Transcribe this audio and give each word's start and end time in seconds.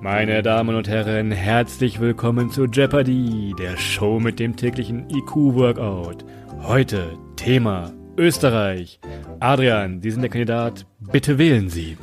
Meine 0.00 0.42
Damen 0.42 0.76
und 0.76 0.88
Herren, 0.88 1.32
herzlich 1.32 2.00
willkommen 2.00 2.50
zu 2.50 2.66
Jeopardy, 2.66 3.54
der 3.58 3.76
Show 3.78 4.20
mit 4.20 4.38
dem 4.38 4.54
täglichen 4.54 5.08
IQ-Workout. 5.10 6.24
Heute 6.62 7.18
Thema 7.36 7.92
Österreich. 8.18 9.00
Adrian, 9.40 10.02
Sie 10.02 10.10
sind 10.10 10.20
der 10.20 10.30
Kandidat. 10.30 10.86
Bitte 11.00 11.38
wählen 11.38 11.70
Sie. 11.70 11.96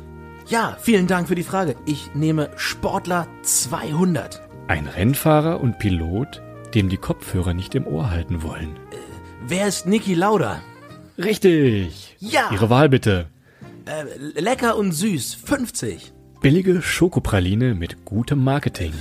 Ja, 0.48 0.76
vielen 0.80 1.06
Dank 1.06 1.28
für 1.28 1.36
die 1.36 1.44
Frage. 1.44 1.76
Ich 1.86 2.14
nehme 2.14 2.50
Sportler 2.56 3.28
200. 3.42 4.42
Ein 4.66 4.86
Rennfahrer 4.86 5.60
und 5.60 5.78
Pilot, 5.78 6.42
dem 6.74 6.88
die 6.88 6.96
Kopfhörer 6.96 7.54
nicht 7.54 7.74
im 7.74 7.86
Ohr 7.86 8.10
halten 8.10 8.42
wollen. 8.42 8.76
Wer 9.46 9.68
ist 9.68 9.86
Niki 9.86 10.14
Lauda? 10.14 10.60
Richtig. 11.16 12.16
Ja. 12.18 12.50
Ihre 12.50 12.70
Wahl 12.70 12.88
bitte. 12.88 13.26
Äh, 13.86 14.40
lecker 14.40 14.76
und 14.76 14.92
süß, 14.92 15.34
50. 15.34 16.13
Billige 16.44 16.82
Schokopraline 16.82 17.74
mit 17.74 18.04
gutem 18.04 18.44
Marketing. 18.44 18.92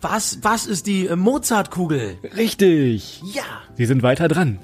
Was, 0.00 0.38
was 0.40 0.66
ist 0.66 0.86
die 0.86 1.06
äh, 1.06 1.14
Mozartkugel? 1.14 2.16
Richtig. 2.38 3.20
Ja. 3.34 3.42
Sie 3.74 3.84
sind 3.84 4.02
weiter 4.02 4.26
dran. 4.26 4.60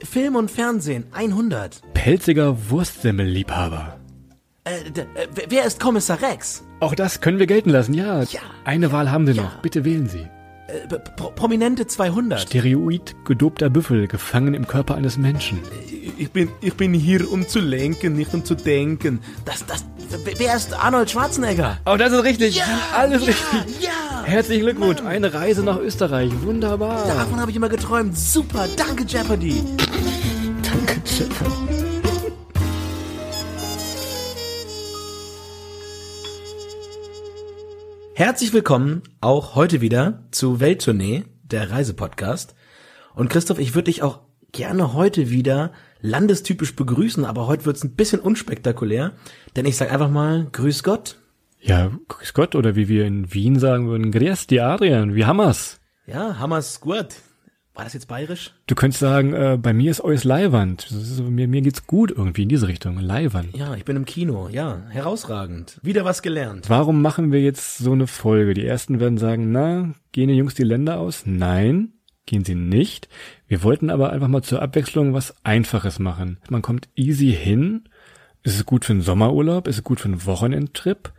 F 0.00 0.08
Film 0.08 0.34
und 0.34 0.50
Fernsehen, 0.50 1.04
100. 1.12 1.82
Pelziger 1.92 2.70
Wurstsemmelliebhaber. 2.70 3.98
Äh, 4.64 4.78
äh, 4.98 5.26
wer- 5.50 5.66
ist 5.66 5.78
Kommissar 5.78 6.22
Rex? 6.22 6.64
Auch 6.80 6.94
das 6.94 7.20
können 7.20 7.38
wir 7.38 7.46
gelten 7.46 7.68
lassen, 7.68 7.92
ja. 7.92 8.22
Ja. 8.22 8.40
Eine 8.64 8.92
Wahl 8.92 9.10
haben 9.10 9.26
Sie 9.26 9.34
Ja. 9.34 9.42
noch. 9.42 9.56
Bitte 9.60 9.84
wählen 9.84 10.06
Sie. 10.08 10.26
Äh, 10.68 10.88
Pro 11.18 11.32
Prominente 11.32 11.86
200. 11.86 12.40
Stereoid 12.40 13.14
gedobter 13.26 13.68
Büffel, 13.68 14.06
gefangen 14.08 14.54
im 14.54 14.66
Körper 14.66 14.94
eines 14.94 15.18
Menschen. 15.18 15.58
Ich 16.18 16.32
bin, 16.32 16.48
ich 16.60 16.74
bin 16.74 16.92
hier, 16.94 17.30
um 17.30 17.46
zu 17.46 17.60
lenken, 17.60 18.14
nicht 18.14 18.34
um 18.34 18.44
zu 18.44 18.56
denken. 18.56 19.20
Das, 19.44 19.64
das, 19.66 19.84
wer- 20.36 20.56
ist 20.56 20.72
Arnold 20.74 21.10
Schwarzenegger? 21.10 21.78
Oh, 21.86 21.96
das 21.96 22.12
ist 22.12 22.24
richtig. 22.24 22.56
Ja, 22.56 22.64
Alles 22.96 23.22
ja, 23.22 23.28
richtig. 23.28 23.80
ja. 23.84 24.24
Herzlichen 24.24 24.62
Glückwunsch. 24.62 25.00
Eine 25.02 25.32
Reise 25.32 25.62
nach 25.62 25.78
Österreich. 25.78 26.32
Wunderbar. 26.42 27.06
Davon 27.06 27.40
habe 27.40 27.50
ich 27.52 27.56
immer 27.56 27.68
geträumt. 27.68 28.16
Super, 28.18 28.66
danke 28.76 29.04
Jeopardy. 29.04 29.62
Danke, 30.62 31.00
Jeopardy. 31.04 31.92
Herzlich 38.14 38.52
willkommen 38.52 39.02
auch 39.20 39.54
heute 39.54 39.80
wieder 39.80 40.22
zu 40.30 40.60
Welttournee, 40.60 41.24
der 41.44 41.70
Reisepodcast. 41.70 42.54
Und 43.14 43.30
Christoph, 43.30 43.58
ich 43.58 43.74
würde 43.74 43.84
dich 43.90 44.02
auch 44.02 44.20
gerne 44.52 44.92
heute 44.92 45.30
wieder 45.30 45.72
landestypisch 46.02 46.76
begrüßen, 46.76 47.24
aber 47.24 47.46
heute 47.46 47.64
wird's 47.64 47.84
ein 47.84 47.94
bisschen 47.94 48.20
unspektakulär, 48.20 49.12
denn 49.56 49.64
ich 49.64 49.76
sag 49.76 49.90
einfach 49.90 50.10
mal 50.10 50.48
Grüß 50.52 50.82
Gott. 50.82 51.16
Ja, 51.60 51.92
grüß 52.08 52.34
Gott, 52.34 52.54
oder 52.54 52.74
wie 52.76 52.88
wir 52.88 53.06
in 53.06 53.32
Wien 53.32 53.58
sagen 53.58 53.88
würden, 53.88 54.10
grüß 54.10 54.48
die 54.48 54.60
Adrian, 54.60 55.14
wie 55.14 55.24
hammer's? 55.24 55.80
Ja, 56.06 56.38
Hammers 56.38 56.80
gut. 56.80 57.08
War 57.74 57.84
das 57.84 57.94
jetzt 57.94 58.08
bayerisch? 58.08 58.52
Du 58.66 58.74
könntest 58.74 59.00
sagen, 59.00 59.32
äh, 59.32 59.56
bei 59.60 59.72
mir 59.72 59.90
ist 59.90 60.02
euch 60.02 60.24
Leiwand. 60.24 60.90
Ist, 60.90 61.20
mir, 61.20 61.48
mir 61.48 61.62
geht's 61.62 61.86
gut 61.86 62.10
irgendwie 62.10 62.42
in 62.42 62.50
diese 62.50 62.68
Richtung. 62.68 62.98
Leiwand. 62.98 63.56
Ja, 63.56 63.74
ich 63.74 63.86
bin 63.86 63.96
im 63.96 64.04
Kino. 64.04 64.48
Ja, 64.50 64.82
herausragend. 64.90 65.80
Wieder 65.82 66.04
was 66.04 66.20
gelernt. 66.20 66.68
Warum 66.68 67.00
machen 67.00 67.32
wir 67.32 67.40
jetzt 67.40 67.78
so 67.78 67.92
eine 67.92 68.06
Folge? 68.06 68.52
Die 68.52 68.66
ersten 68.66 69.00
werden 69.00 69.16
sagen, 69.16 69.52
na, 69.52 69.94
gehen 70.12 70.28
die 70.28 70.34
Jungs 70.34 70.54
die 70.54 70.64
Länder 70.64 70.98
aus? 70.98 71.22
Nein, 71.24 71.94
gehen 72.26 72.44
sie 72.44 72.54
nicht. 72.54 73.08
Wir 73.48 73.62
wollten 73.62 73.90
aber 73.90 74.10
einfach 74.10 74.28
mal 74.28 74.42
zur 74.42 74.62
Abwechslung 74.62 75.12
was 75.14 75.34
Einfaches 75.44 75.98
machen. 75.98 76.38
Man 76.48 76.62
kommt 76.62 76.88
easy 76.94 77.32
hin. 77.32 77.88
Es 78.42 78.56
ist 78.56 78.66
gut 78.66 78.84
für 78.84 78.92
einen 78.92 79.02
Sommerurlaub, 79.02 79.66
es 79.68 79.78
ist 79.78 79.84
gut 79.84 80.00
für 80.00 80.08
einen 80.08 80.24
Wochenendtrip. 80.26 81.12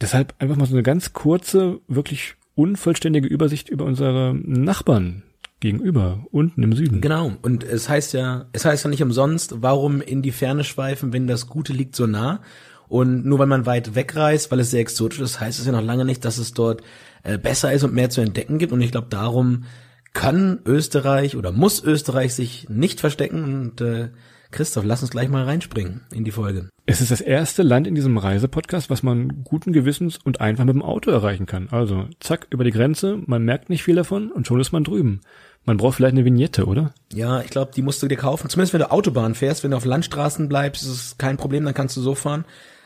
Deshalb 0.00 0.34
einfach 0.38 0.56
mal 0.56 0.66
so 0.66 0.74
eine 0.74 0.82
ganz 0.82 1.12
kurze, 1.12 1.80
wirklich 1.86 2.34
unvollständige 2.54 3.28
Übersicht 3.28 3.68
über 3.68 3.84
unsere 3.84 4.34
Nachbarn 4.34 5.22
gegenüber, 5.60 6.26
unten 6.32 6.62
im 6.62 6.72
Süden. 6.74 7.00
Genau. 7.00 7.32
Und 7.42 7.62
es 7.64 7.88
heißt 7.88 8.12
ja, 8.12 8.46
es 8.52 8.64
heißt 8.64 8.84
ja 8.84 8.90
nicht 8.90 9.02
umsonst, 9.02 9.62
warum 9.62 10.02
in 10.02 10.20
die 10.20 10.32
Ferne 10.32 10.64
schweifen, 10.64 11.12
wenn 11.12 11.28
das 11.28 11.46
Gute 11.46 11.72
liegt 11.72 11.94
so 11.94 12.06
nah. 12.06 12.40
Und 12.88 13.24
nur 13.24 13.38
weil 13.38 13.46
man 13.46 13.64
weit 13.64 13.94
wegreist, 13.94 14.50
weil 14.50 14.60
es 14.60 14.70
sehr 14.70 14.80
exotisch 14.80 15.20
ist, 15.20 15.40
heißt 15.40 15.58
es 15.58 15.66
ja 15.66 15.72
noch 15.72 15.80
lange 15.80 16.04
nicht, 16.04 16.24
dass 16.24 16.36
es 16.36 16.52
dort 16.52 16.82
äh, 17.22 17.38
besser 17.38 17.72
ist 17.72 17.84
und 17.84 17.94
mehr 17.94 18.10
zu 18.10 18.20
entdecken 18.20 18.58
gibt. 18.58 18.72
Und 18.72 18.82
ich 18.82 18.90
glaube, 18.90 19.06
darum 19.08 19.64
kann 20.12 20.60
Österreich 20.64 21.36
oder 21.36 21.52
muss 21.52 21.82
Österreich 21.82 22.34
sich 22.34 22.68
nicht 22.68 23.00
verstecken. 23.00 23.44
Und 23.44 23.80
äh, 23.80 24.10
Christoph, 24.50 24.84
lass 24.84 25.02
uns 25.02 25.10
gleich 25.10 25.28
mal 25.28 25.44
reinspringen 25.44 26.02
in 26.12 26.24
die 26.24 26.30
Folge. 26.30 26.68
Es 26.84 27.00
ist 27.00 27.10
das 27.10 27.20
erste 27.20 27.62
Land 27.62 27.86
in 27.86 27.94
diesem 27.94 28.18
Reisepodcast, 28.18 28.90
was 28.90 29.02
man 29.02 29.44
guten 29.44 29.72
Gewissens 29.72 30.18
und 30.18 30.40
einfach 30.40 30.64
mit 30.64 30.74
dem 30.74 30.82
Auto 30.82 31.10
erreichen 31.10 31.46
kann. 31.46 31.68
Also 31.70 32.06
zack, 32.20 32.48
über 32.50 32.64
die 32.64 32.70
Grenze, 32.70 33.18
man 33.26 33.44
merkt 33.44 33.70
nicht 33.70 33.82
viel 33.82 33.94
davon 33.94 34.30
und 34.30 34.46
schon 34.46 34.60
ist 34.60 34.72
man 34.72 34.84
drüben. 34.84 35.20
Man 35.64 35.76
braucht 35.76 35.96
vielleicht 35.96 36.14
eine 36.14 36.24
Vignette, 36.24 36.66
oder? 36.66 36.92
Ja, 37.12 37.40
ich 37.40 37.50
glaube, 37.50 37.70
die 37.74 37.82
musst 37.82 38.02
du 38.02 38.08
dir 38.08 38.16
kaufen. 38.16 38.48
Zumindest 38.48 38.72
wenn 38.72 38.80
du 38.80 38.90
Autobahn 38.90 39.34
fährst, 39.34 39.62
wenn 39.62 39.70
du 39.70 39.76
auf 39.76 39.84
Landstraßen 39.84 40.48
bleibst, 40.48 40.82
ist 40.82 40.90
es 40.90 41.18
kein 41.18 41.36
Problem, 41.36 41.64
dann 41.64 41.74
kannst 41.74 41.96
du 41.96 42.00
so 42.00 42.14
fahren. 42.14 42.44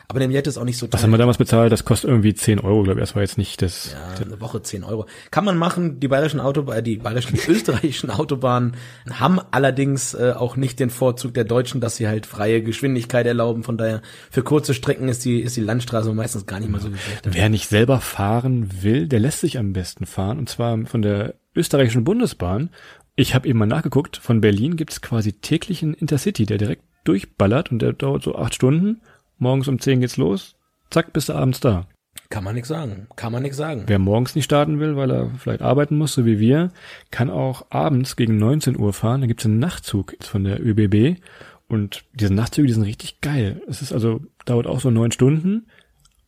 Aber 0.09 0.19
der 0.19 0.29
Vignette 0.29 0.49
ist 0.49 0.57
auch 0.57 0.63
nicht 0.63 0.77
so 0.77 0.85
teuer. 0.87 0.93
Was 0.93 1.03
haben 1.03 1.11
wir 1.11 1.17
damals 1.17 1.37
bezahlt? 1.37 1.69
Das 1.69 1.83
kostet 1.83 2.09
irgendwie 2.09 2.33
10 2.33 2.61
Euro, 2.61 2.83
glaube 2.83 2.99
ich. 2.99 3.03
Das 3.03 3.15
war 3.15 3.23
jetzt 3.23 3.37
nicht 3.37 3.61
das. 3.61 3.91
Ja, 3.91 4.25
eine 4.25 4.39
Woche 4.39 4.61
10 4.61 4.85
Euro. 4.85 5.05
Kann 5.31 5.43
man 5.43 5.57
machen. 5.57 5.99
Die 5.99 6.07
bayerischen 6.07 6.39
Autobahnen, 6.39 6.85
die 6.85 6.95
bayerischen, 6.95 7.37
österreichischen 7.47 8.09
Autobahnen 8.09 8.77
haben 9.11 9.41
allerdings 9.51 10.13
äh, 10.13 10.31
auch 10.33 10.55
nicht 10.55 10.79
den 10.79 10.89
Vorzug 10.89 11.33
der 11.33 11.43
deutschen, 11.43 11.81
dass 11.81 11.97
sie 11.97 12.07
halt 12.07 12.25
freie 12.25 12.63
Geschwindigkeit 12.63 13.25
erlauben. 13.25 13.63
Von 13.63 13.77
daher, 13.77 14.01
für 14.31 14.43
kurze 14.43 14.73
Strecken 14.73 15.09
ist 15.09 15.25
die, 15.25 15.41
ist 15.41 15.57
die 15.57 15.61
Landstraße 15.61 16.13
meistens 16.13 16.45
gar 16.45 16.61
nicht 16.61 16.69
mal 16.69 16.79
so 16.79 16.87
schlecht. 16.87 17.23
Wer 17.25 17.49
nicht 17.49 17.67
selber 17.67 17.99
fahren 17.99 18.81
will, 18.81 19.07
der 19.07 19.19
lässt 19.19 19.41
sich 19.41 19.57
am 19.57 19.73
besten 19.73 20.05
fahren. 20.05 20.37
Und 20.37 20.47
zwar 20.47 20.85
von 20.85 21.01
der 21.01 21.35
österreichischen 21.53 22.05
Bundesbahn. 22.05 22.69
Ich 23.17 23.35
habe 23.35 23.45
eben 23.49 23.59
mal 23.59 23.65
nachgeguckt, 23.65 24.15
von 24.15 24.39
Berlin 24.39 24.77
gibt 24.77 24.93
es 24.93 25.01
quasi 25.01 25.33
täglichen 25.33 25.93
Intercity, 25.93 26.45
der 26.45 26.59
direkt 26.59 26.83
durchballert 27.03 27.71
und 27.71 27.81
der 27.81 27.91
dauert 27.91 28.23
so 28.23 28.35
acht 28.35 28.55
Stunden. 28.55 29.01
Morgens 29.39 29.67
um 29.67 29.79
10 29.79 30.01
geht's 30.01 30.17
los. 30.17 30.55
Zack, 30.89 31.13
bist 31.13 31.29
du 31.29 31.33
abends 31.33 31.59
da. 31.59 31.87
Kann 32.29 32.43
man 32.43 32.55
nix 32.55 32.67
sagen. 32.67 33.07
Kann 33.15 33.31
man 33.31 33.43
nix 33.43 33.55
sagen. 33.55 33.83
Wer 33.87 33.99
morgens 33.99 34.35
nicht 34.35 34.45
starten 34.45 34.79
will, 34.79 34.95
weil 34.95 35.11
er 35.11 35.31
vielleicht 35.37 35.61
arbeiten 35.61 35.97
muss, 35.97 36.13
so 36.13 36.25
wie 36.25 36.39
wir, 36.39 36.71
kann 37.09 37.29
auch 37.29 37.67
abends 37.69 38.15
gegen 38.15 38.37
19 38.37 38.77
Uhr 38.77 38.91
fahren. 38.93 39.21
Da 39.21 39.27
gibt's 39.27 39.45
einen 39.45 39.59
Nachtzug 39.59 40.15
von 40.21 40.43
der 40.43 40.59
ÖBB. 40.59 41.21
Und 41.67 42.03
diese 42.13 42.33
Nachtzüge, 42.33 42.67
die 42.67 42.73
sind 42.73 42.83
richtig 42.83 43.21
geil. 43.21 43.61
Es 43.67 43.81
ist 43.81 43.93
also, 43.93 44.21
dauert 44.45 44.67
auch 44.67 44.79
so 44.79 44.89
neun 44.89 45.11
Stunden, 45.11 45.67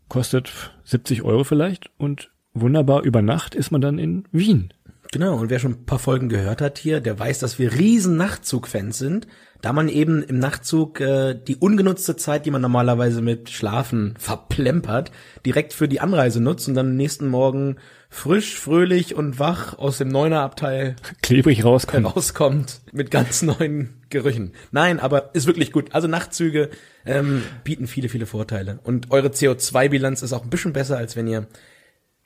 kostet 0.07 0.73
70 0.83 1.23
Euro 1.23 1.43
vielleicht 1.43 1.89
und 1.97 2.31
wunderbar 2.53 3.03
über 3.03 3.21
Nacht 3.21 3.55
ist 3.55 3.71
man 3.71 3.81
dann 3.81 3.99
in 3.99 4.25
Wien. 4.31 4.73
Genau, 5.11 5.37
und 5.37 5.49
wer 5.49 5.57
schon 5.57 5.71
ein 5.71 5.85
paar 5.85 5.97
Folgen 5.97 6.29
gehört 6.29 6.61
hat 6.61 6.77
hier, 6.77 7.01
der 7.01 7.17
weiß, 7.17 7.39
dass 7.39 7.57
wir 7.57 7.73
riesen 7.73 8.15
Nachtzug-Fans 8.15 8.95
sind, 8.95 9.25
da 9.61 9.73
man 9.73 9.89
eben 9.89 10.21
im 10.21 10.37
Nachtzug 10.37 11.01
äh, 11.01 11.33
die 11.33 11.55
ungenutzte 11.55 12.15
Zeit, 12.15 12.45
die 12.45 12.51
man 12.51 12.61
normalerweise 12.61 13.23
mit 13.23 13.49
Schlafen 13.49 14.13
verplempert, 14.19 15.11
direkt 15.47 15.73
für 15.73 15.87
die 15.87 15.99
Anreise 15.99 16.41
nutzt 16.41 16.67
und 16.67 16.75
dann 16.75 16.89
am 16.89 16.95
nächsten 16.95 17.27
Morgen 17.27 17.77
frisch, 18.09 18.59
fröhlich 18.59 19.15
und 19.15 19.39
wach 19.39 19.77
aus 19.79 19.97
dem 19.97 20.09
Neunerabteil 20.09 20.95
Klebrig 21.23 21.65
rauskommt. 21.65 22.15
rauskommt 22.15 22.81
mit 22.91 23.09
ganz 23.09 23.41
neuen 23.41 24.01
Gerüchen. 24.09 24.53
Nein, 24.71 24.99
aber 24.99 25.33
ist 25.33 25.47
wirklich 25.47 25.71
gut. 25.71 25.93
Also 25.93 26.07
Nachtzüge 26.07 26.69
ähm, 27.03 27.41
bieten 27.63 27.87
viele, 27.87 28.09
viele 28.09 28.27
Vorteile. 28.27 28.79
Und 28.83 29.09
eure 29.09 29.29
CO2-Bilanz 29.29 30.21
ist 30.21 30.33
auch 30.33 30.43
ein 30.43 30.51
bisschen 30.51 30.73
besser, 30.73 30.97
als 30.97 31.15
wenn 31.15 31.27
ihr 31.27 31.47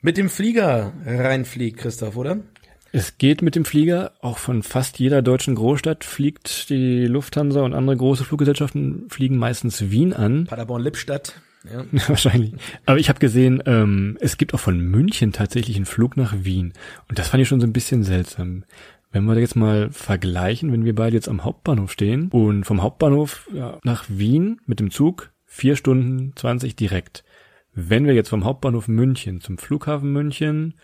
mit 0.02 0.18
dem 0.18 0.28
Flieger 0.28 0.92
reinfliegt, 1.06 1.78
Christoph, 1.78 2.16
oder? 2.16 2.40
Es 2.96 3.18
geht 3.18 3.42
mit 3.42 3.56
dem 3.56 3.64
Flieger. 3.64 4.12
Auch 4.20 4.38
von 4.38 4.62
fast 4.62 5.00
jeder 5.00 5.20
deutschen 5.20 5.56
Großstadt 5.56 6.04
fliegt 6.04 6.70
die 6.70 7.06
Lufthansa 7.06 7.62
und 7.62 7.74
andere 7.74 7.96
große 7.96 8.22
Fluggesellschaften 8.22 9.06
fliegen 9.10 9.36
meistens 9.36 9.90
Wien 9.90 10.12
an. 10.12 10.44
Paderborn-Lippstadt. 10.48 11.40
Ja. 11.64 11.84
Wahrscheinlich. 12.08 12.52
Aber 12.86 13.00
ich 13.00 13.08
habe 13.08 13.18
gesehen, 13.18 13.60
ähm, 13.66 14.16
es 14.20 14.36
gibt 14.36 14.54
auch 14.54 14.60
von 14.60 14.78
München 14.78 15.32
tatsächlich 15.32 15.74
einen 15.74 15.86
Flug 15.86 16.16
nach 16.16 16.36
Wien. 16.44 16.72
Und 17.08 17.18
das 17.18 17.30
fand 17.30 17.42
ich 17.42 17.48
schon 17.48 17.60
so 17.60 17.66
ein 17.66 17.72
bisschen 17.72 18.04
seltsam. 18.04 18.62
Wenn 19.10 19.24
wir 19.24 19.36
jetzt 19.40 19.56
mal 19.56 19.90
vergleichen, 19.90 20.70
wenn 20.72 20.84
wir 20.84 20.94
beide 20.94 21.16
jetzt 21.16 21.28
am 21.28 21.42
Hauptbahnhof 21.42 21.90
stehen 21.90 22.28
und 22.28 22.62
vom 22.62 22.80
Hauptbahnhof 22.80 23.50
ja, 23.52 23.76
nach 23.82 24.04
Wien 24.06 24.60
mit 24.66 24.78
dem 24.78 24.92
Zug 24.92 25.32
vier 25.46 25.74
Stunden 25.74 26.36
zwanzig 26.36 26.76
direkt. 26.76 27.24
Wenn 27.72 28.06
wir 28.06 28.14
jetzt 28.14 28.28
vom 28.28 28.44
Hauptbahnhof 28.44 28.86
München 28.86 29.40
zum 29.40 29.58
Flughafen 29.58 30.12
München, 30.12 30.74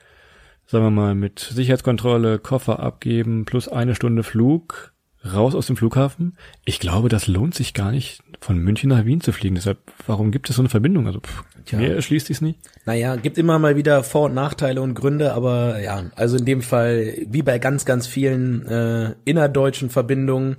sagen 0.71 0.85
wir 0.85 0.91
mal 0.91 1.15
mit 1.17 1.41
Sicherheitskontrolle, 1.41 2.39
Koffer 2.39 2.79
abgeben 2.79 3.45
plus 3.45 3.67
eine 3.67 3.97
Stunde 3.97 4.23
Flug, 4.23 4.93
raus 5.25 5.57
aus 5.57 5.67
dem 5.67 5.77
Flughafen. 5.77 6.37
Ich 6.65 6.79
glaube, 6.79 7.09
das 7.09 7.27
lohnt 7.27 7.57
sich 7.57 7.75
gar 7.75 7.91
nicht, 7.91 8.23
von 8.41 8.57
München 8.57 8.91
nach 8.91 9.05
Wien 9.05 9.21
zu 9.21 9.33
fliegen. 9.33 9.57
Deshalb, 9.57 9.79
warum 10.07 10.31
gibt 10.31 10.49
es 10.49 10.57
so 10.57 10.63
eine 10.63 10.69
Verbindung? 10.69 11.09
Also 11.09 11.21
pff, 11.21 11.43
mir 11.73 11.97
erschließt 11.97 12.29
sich's 12.29 12.41
nicht. 12.41 12.61
Naja, 12.87 13.17
gibt 13.17 13.37
immer 13.37 13.59
mal 13.59 13.77
wieder 13.77 14.05
Vor- 14.05 14.27
und 14.27 14.35
Nachteile 14.35 14.81
und 14.81 14.95
Gründe, 14.95 15.33
aber 15.35 15.81
ja, 15.81 16.05
also 16.15 16.37
in 16.37 16.45
dem 16.45 16.63
Fall, 16.63 17.15
wie 17.27 17.43
bei 17.43 17.59
ganz, 17.59 17.85
ganz 17.85 18.07
vielen 18.07 18.65
äh, 18.67 19.15
innerdeutschen 19.25 19.91
Verbindungen, 19.91 20.57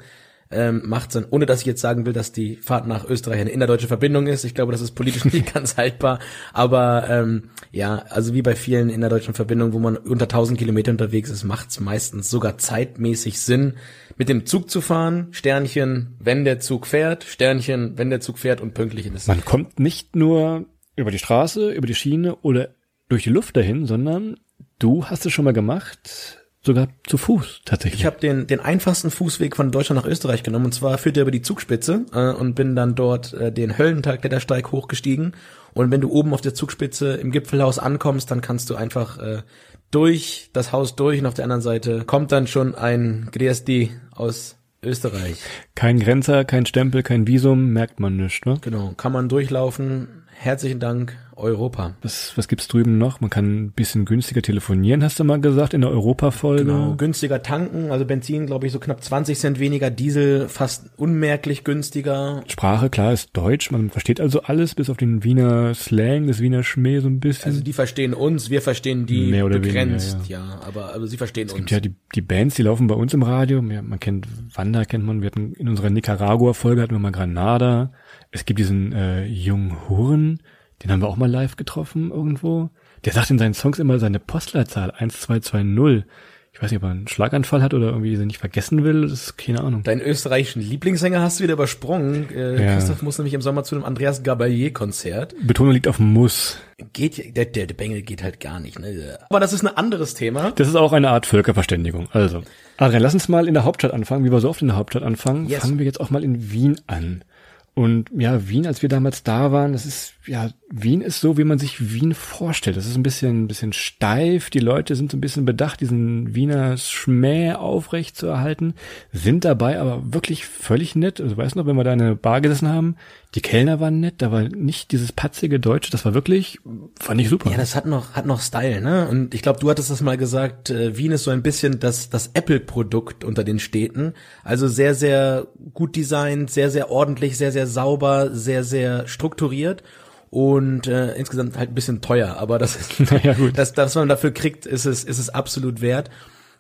ähm, 0.52 0.82
macht 0.86 1.16
dann, 1.16 1.26
ohne 1.30 1.46
dass 1.46 1.62
ich 1.62 1.66
jetzt 1.66 1.82
sagen 1.82 2.06
will, 2.06 2.14
dass 2.14 2.32
die 2.32 2.58
Fahrt 2.58 2.88
nach 2.88 3.08
Österreich 3.08 3.40
eine 3.40 3.52
innerdeutsche 3.52 3.88
Verbindung 3.88 4.28
ist. 4.28 4.44
Ich 4.44 4.54
glaube, 4.54 4.72
das 4.72 4.82
ist 4.82 4.92
politisch 4.92 5.26
nicht 5.34 5.54
ganz 5.54 5.78
haltbar. 5.78 6.20
Aber 6.54 7.10
ähm, 7.10 7.50
ja, 7.72 8.04
also 8.10 8.34
wie 8.34 8.42
bei 8.42 8.56
vielen 8.56 8.90
innerdeutschen 8.90 9.34
Verbindungen, 9.34 9.74
wo 9.74 9.80
man 9.80 9.98
unter 9.98 10.26
1000 10.26 10.60
Kilometer 10.60 10.92
unterwegs 10.92 11.30
ist, 11.30 11.44
macht 11.44 11.70
es 11.70 11.80
meistens 11.80 12.30
sogar 12.30 12.58
zeitmäßig 12.58 13.40
Sinn, 13.40 13.74
mit 14.18 14.30
dem 14.30 14.46
Zug 14.46 14.70
zu 14.70 14.82
fahren. 14.82 15.28
Sternchen, 15.32 16.16
wenn 16.20 16.46
der 16.46 16.60
Zug 16.60 16.86
fährt. 16.86 17.24
Sternchen, 17.24 17.98
wenn 17.98 18.10
der 18.10 18.20
Zug 18.20 18.38
fährt 18.38 18.62
und 18.62 18.74
pünktlich 18.74 19.08
ist. 19.08 19.28
Man 19.28 19.44
kommt 19.46 19.80
nicht 19.80 20.16
nur 20.16 20.66
über 20.96 21.12
die 21.12 21.20
Straße, 21.20 21.72
über 21.72 21.88
die 21.88 21.96
Schiene 21.96 22.36
oder 22.38 22.76
durch 23.10 23.24
die 23.24 23.30
Luft 23.30 23.58
dahin, 23.58 23.86
sondern 23.86 24.38
du 24.80 25.06
hast 25.06 25.26
es 25.26 25.34
schon 25.34 25.46
mal 25.46 25.54
gemacht, 25.54 26.41
sogar 26.64 26.90
zu 27.08 27.18
Fuß 27.18 27.62
tatsächlich. 27.66 28.02
Ich 28.02 28.06
habe 28.06 28.20
den, 28.20 28.48
den 28.48 28.60
einfachsten 28.60 29.12
Fußweg 29.12 29.56
von 29.56 29.72
Deutschland 29.72 30.02
nach 30.02 30.10
Österreich 30.10 30.44
genommen 30.44 30.66
und 30.66 30.74
zwar 30.74 30.98
führt 30.98 31.18
er 31.18 31.24
über 31.24 31.32
die 31.32 31.42
Zugspitze 31.42 32.06
äh, 32.14 32.32
und 32.32 32.54
bin 32.56 32.76
dann 32.76 32.96
dort 32.96 33.34
äh, 33.34 33.52
den 33.52 33.78
Höllentag 33.78 34.22
Klettersteig 34.22 34.72
hochgestiegen 34.72 35.34
und 35.74 35.92
wenn 35.92 36.02
du 36.02 36.12
oben 36.12 36.34
auf 36.34 36.42
der 36.42 36.54
Zugspitze 36.54 37.14
im 37.14 37.32
Gipfelhaus 37.32 37.80
ankommst, 37.80 38.30
dann 38.30 38.42
kannst 38.42 38.70
du 38.70 38.76
einfach 38.76 39.18
äh, 39.18 39.42
durch 39.90 40.50
das 40.54 40.72
Haus 40.72 40.96
durch 40.96 41.20
und 41.20 41.26
auf 41.26 41.34
der 41.34 41.46
anderen 41.46 41.62
Seite 41.62 42.04
kommt 42.06 42.32
dann 42.32 42.48
schon 42.48 42.76
ein 42.76 43.30
GDSD 43.32 43.92
aus 44.12 44.58
Österreich. 44.84 45.38
Kein 45.76 46.00
Grenzer, 46.00 46.44
kein 46.44 46.66
Stempel, 46.66 47.04
kein 47.04 47.28
Visum, 47.28 47.68
merkt 47.68 48.00
man 48.00 48.18
nicht, 48.18 48.46
ne? 48.46 48.58
Genau, 48.62 48.94
kann 48.98 49.12
man 49.12 49.30
durchlaufen. 49.30 50.21
Herzlichen 50.34 50.80
Dank, 50.80 51.18
Europa. 51.36 51.96
Was, 52.02 52.34
was 52.36 52.48
gibt's 52.48 52.68
drüben 52.68 52.98
noch? 52.98 53.20
Man 53.22 53.30
kann 53.30 53.66
ein 53.66 53.72
bisschen 53.72 54.06
günstiger 54.06 54.42
telefonieren, 54.42 55.04
hast 55.04 55.20
du 55.20 55.24
mal 55.24 55.40
gesagt, 55.40 55.74
in 55.74 55.82
der 55.82 55.90
Europa-Folge. 55.90 56.66
Genau, 56.66 56.96
günstiger 56.96 57.42
tanken, 57.42 57.92
also 57.92 58.06
Benzin, 58.06 58.46
glaube 58.46 58.68
ich, 58.68 58.72
so 58.72 58.80
knapp 58.80 59.04
20 59.04 59.38
Cent 59.38 59.60
weniger, 59.60 59.90
Diesel 59.90 60.48
fast 60.48 60.90
unmerklich 60.98 61.64
günstiger. 61.64 62.44
Sprache, 62.48 62.90
klar, 62.90 63.14
ist 63.14 63.30
Deutsch, 63.34 63.72
man 63.72 63.90
versteht 63.90 64.22
also 64.22 64.42
alles, 64.44 64.76
bis 64.76 64.90
auf 64.90 64.98
den 64.98 65.24
Wiener 65.24 65.74
Slang, 65.74 66.28
das 66.28 66.40
Wiener 66.40 66.64
Schmäh 66.64 67.00
so 67.00 67.08
ein 67.08 67.20
bisschen. 67.20 67.46
Also 67.46 67.62
die 67.62 67.74
verstehen 67.74 68.14
uns, 68.14 68.50
wir 68.50 68.62
verstehen 68.62 69.06
die 69.06 69.32
Mehr 69.32 69.46
oder 69.46 69.60
begrenzt, 69.60 70.16
weniger, 70.16 70.30
ja. 70.30 70.60
aber, 70.66 70.94
aber 70.94 71.08
sie 71.08 71.18
verstehen 71.18 71.48
es 71.48 71.54
uns. 71.54 71.60
gibt 71.60 71.72
ja 71.72 71.80
die, 71.80 71.96
die 72.16 72.22
Bands, 72.22 72.56
die 72.56 72.64
laufen 72.64 72.88
bei 72.88 72.96
uns 72.96 73.14
im 73.14 73.24
Radio. 73.24 73.62
Ja, 73.62 73.82
man 73.82 74.00
kennt 74.00 74.28
Wanda, 74.56 74.86
kennt 74.86 75.06
man. 75.06 75.22
Wir 75.22 75.28
hatten 75.28 75.54
in 75.54 75.68
unserer 75.68 75.90
Nicaragua-Folge 75.90 76.82
hatten 76.82 76.94
wir 76.94 77.00
mal 77.00 77.12
Granada. 77.12 77.92
Es 78.32 78.46
gibt 78.46 78.60
diesen 78.60 78.94
äh, 78.94 79.26
Jung 79.26 79.78
Huren, 79.90 80.40
den 80.84 80.92
haben 80.92 81.02
wir 81.02 81.08
auch 81.10 81.18
mal 81.18 81.30
live 81.30 81.58
getroffen 81.58 82.12
irgendwo. 82.12 82.70
Der 83.06 83.14
sagt 83.14 83.30
in 83.30 83.38
seinen 83.40 83.54
Songs 83.54 83.78
immer 83.80 84.00
seine 84.00 84.20
Postleitzahl 84.20 84.92
1220. 84.92 86.06
Ich 86.54 86.62
weiß 86.62 86.70
nicht, 86.70 86.78
ob 86.80 86.84
er 86.84 86.92
einen 86.92 87.08
Schlaganfall 87.08 87.64
hat 87.64 87.74
oder 87.74 87.88
irgendwie 87.88 88.16
sie 88.18 88.26
nicht 88.26 88.38
vergessen 88.38 88.84
will. 88.84 89.04
Das 89.04 89.12
ist 89.14 89.38
keine 89.38 89.62
Ahnung. 89.62 89.84
Deinen 89.84 90.02
österreichischen 90.02 90.62
Lieblingssänger 90.62 91.22
hast 91.22 91.40
du 91.40 91.44
wieder 91.44 91.54
übersprungen. 91.54 92.30
Äh, 92.30 92.64
Ja. 92.66 92.74
Christoph 92.74 93.02
muss 93.02 93.18
nämlich 93.18 93.34
im 93.34 93.42
Sommer 93.42 93.64
zu 93.64 93.76
einem 93.76 93.86
Andreas 93.86 94.22
Gabalier-Konzert. 94.24 95.34
Betonung 95.46 95.72
liegt 95.74 95.88
auf 95.88 96.00
Muss. 96.00 96.58
Geht, 96.94 97.38
der, 97.38 97.46
der, 97.46 97.68
der 97.68 97.74
Bengel 97.74 98.02
geht 98.02 98.22
halt 98.22 98.40
gar 98.42 98.60
nicht. 98.60 98.80
Ne? 98.80 99.18
Aber 99.30 99.40
das 99.40 99.54
ist 99.54 99.66
ein 99.66 99.76
anderes 99.78 100.14
Thema. 100.14 100.52
Das 100.52 100.68
ist 100.68 100.76
auch 100.76 100.92
eine 100.94 101.10
Art 101.10 101.26
Völkerverständigung. 101.26 102.10
Also, 102.12 102.44
Adrian, 102.78 103.02
lass 103.02 103.14
uns 103.14 103.30
mal 103.30 103.48
in 103.48 103.54
der 103.54 103.64
Hauptstadt 103.64 103.94
anfangen. 103.94 104.26
Wie 104.26 104.32
wir 104.32 104.40
so 104.42 104.50
oft 104.50 104.62
in 104.62 104.68
der 104.68 104.78
Hauptstadt 104.78 105.04
anfangen, 105.04 105.48
Yes. 105.48 105.62
fangen 105.62 105.80
wir 105.80 105.86
jetzt 105.86 106.02
auch 106.02 106.10
mal 106.10 106.24
in 106.24 106.52
Wien 106.52 106.80
an. 106.88 107.24
Und 107.74 108.10
ja, 108.18 108.50
Wien, 108.50 108.68
als 108.68 108.82
wir 108.82 108.90
damals 108.90 109.24
da 109.24 109.54
waren, 109.54 109.72
das 109.72 109.86
ist, 109.86 110.14
ja, 110.26 110.50
Wien 110.70 111.00
ist 111.00 111.22
so, 111.22 111.38
wie 111.38 111.46
man 111.46 111.58
sich 111.58 111.94
Wien 111.94 112.14
vorstellt. 112.14 112.76
Das 112.76 112.86
ist 112.86 112.98
ein 112.98 113.04
bisschen, 113.04 113.44
ein 113.44 113.48
bisschen 113.48 113.72
steif. 113.72 114.50
Die 114.50 114.60
Leute 114.60 114.96
sind 114.96 115.10
so 115.10 115.18
ein 115.18 115.22
bisschen 115.22 115.46
bedacht, 115.46 115.80
diesen 115.80 116.36
Wiener 116.36 116.76
Schmäh 116.76 117.54
aufrecht 117.54 118.18
zu 118.18 118.28
erhalten, 118.28 118.74
sind 119.14 119.46
dabei 119.46 119.80
aber 119.80 120.14
wirklich 120.14 120.46
völlig 120.46 120.96
nett. 120.96 121.22
Also, 121.22 121.38
weißt 121.38 121.56
du 121.56 121.60
noch, 121.60 121.66
wenn 121.66 121.78
wir 121.78 121.86
da 121.86 121.94
in 121.94 122.02
einer 122.02 122.16
Bar 122.16 122.42
gesessen 122.42 122.68
haben, 122.68 122.98
die 123.34 123.42
Kellner 123.42 123.80
waren 123.80 124.02
nett, 124.02 124.16
da 124.18 124.32
war 124.32 124.42
nicht 124.44 124.92
dieses 124.92 125.14
patzige 125.14 125.60
Deutsche, 125.60 125.90
das 125.90 126.04
war 126.04 126.14
wirklich, 126.14 126.60
fand 127.00 127.22
ich 127.22 127.30
super. 127.30 127.50
Ja, 127.50 127.56
das 127.56 127.76
hat 127.76 127.86
noch, 127.86 128.14
hat 128.14 128.26
noch 128.26 128.42
Style, 128.42 128.82
ne? 128.82 129.08
Und 129.08 129.34
ich 129.34 129.42
glaube, 129.42 129.60
du 129.62 129.70
hattest 129.70 129.90
das 129.90 130.02
mal 130.02 130.18
gesagt, 130.18 130.70
äh, 130.70 130.98
Wien 130.98 131.14
ist 131.14 131.24
so 131.24 131.32
ein 131.32 131.42
bisschen 131.42 131.80
das, 131.80 132.10
das 132.10 132.32
Apple-Produkt 132.34 133.24
unter 133.24 133.46
den 133.46 133.60
Städten. 133.60 134.14
Also 134.44 134.68
sehr, 134.68 134.96
sehr 134.96 135.48
gut 135.74 135.96
designt, 135.96 136.52
sehr, 136.52 136.70
sehr 136.70 136.92
ordentlich, 136.92 137.38
sehr, 137.38 137.54
sehr 137.54 137.68
sauber, 137.68 138.36
sehr, 138.36 138.66
sehr 138.66 139.08
strukturiert 139.08 139.82
und 140.30 140.88
äh, 140.88 141.14
insgesamt 141.16 141.58
halt 141.58 141.70
ein 141.70 141.76
bisschen 141.76 142.02
teuer. 142.02 142.36
Aber 142.38 142.60
das 142.60 142.76
ist, 143.00 143.12
Naja, 143.12 143.34
gut. 143.34 143.58
das, 143.58 143.72
das, 143.72 143.88
was 143.88 143.96
man 143.96 144.10
dafür 144.10 144.32
kriegt, 144.32 144.66
ist 144.66 144.86
es, 144.86 145.06
ist 145.06 145.20
es 145.20 145.30
absolut 145.30 145.80
wert. 145.80 146.10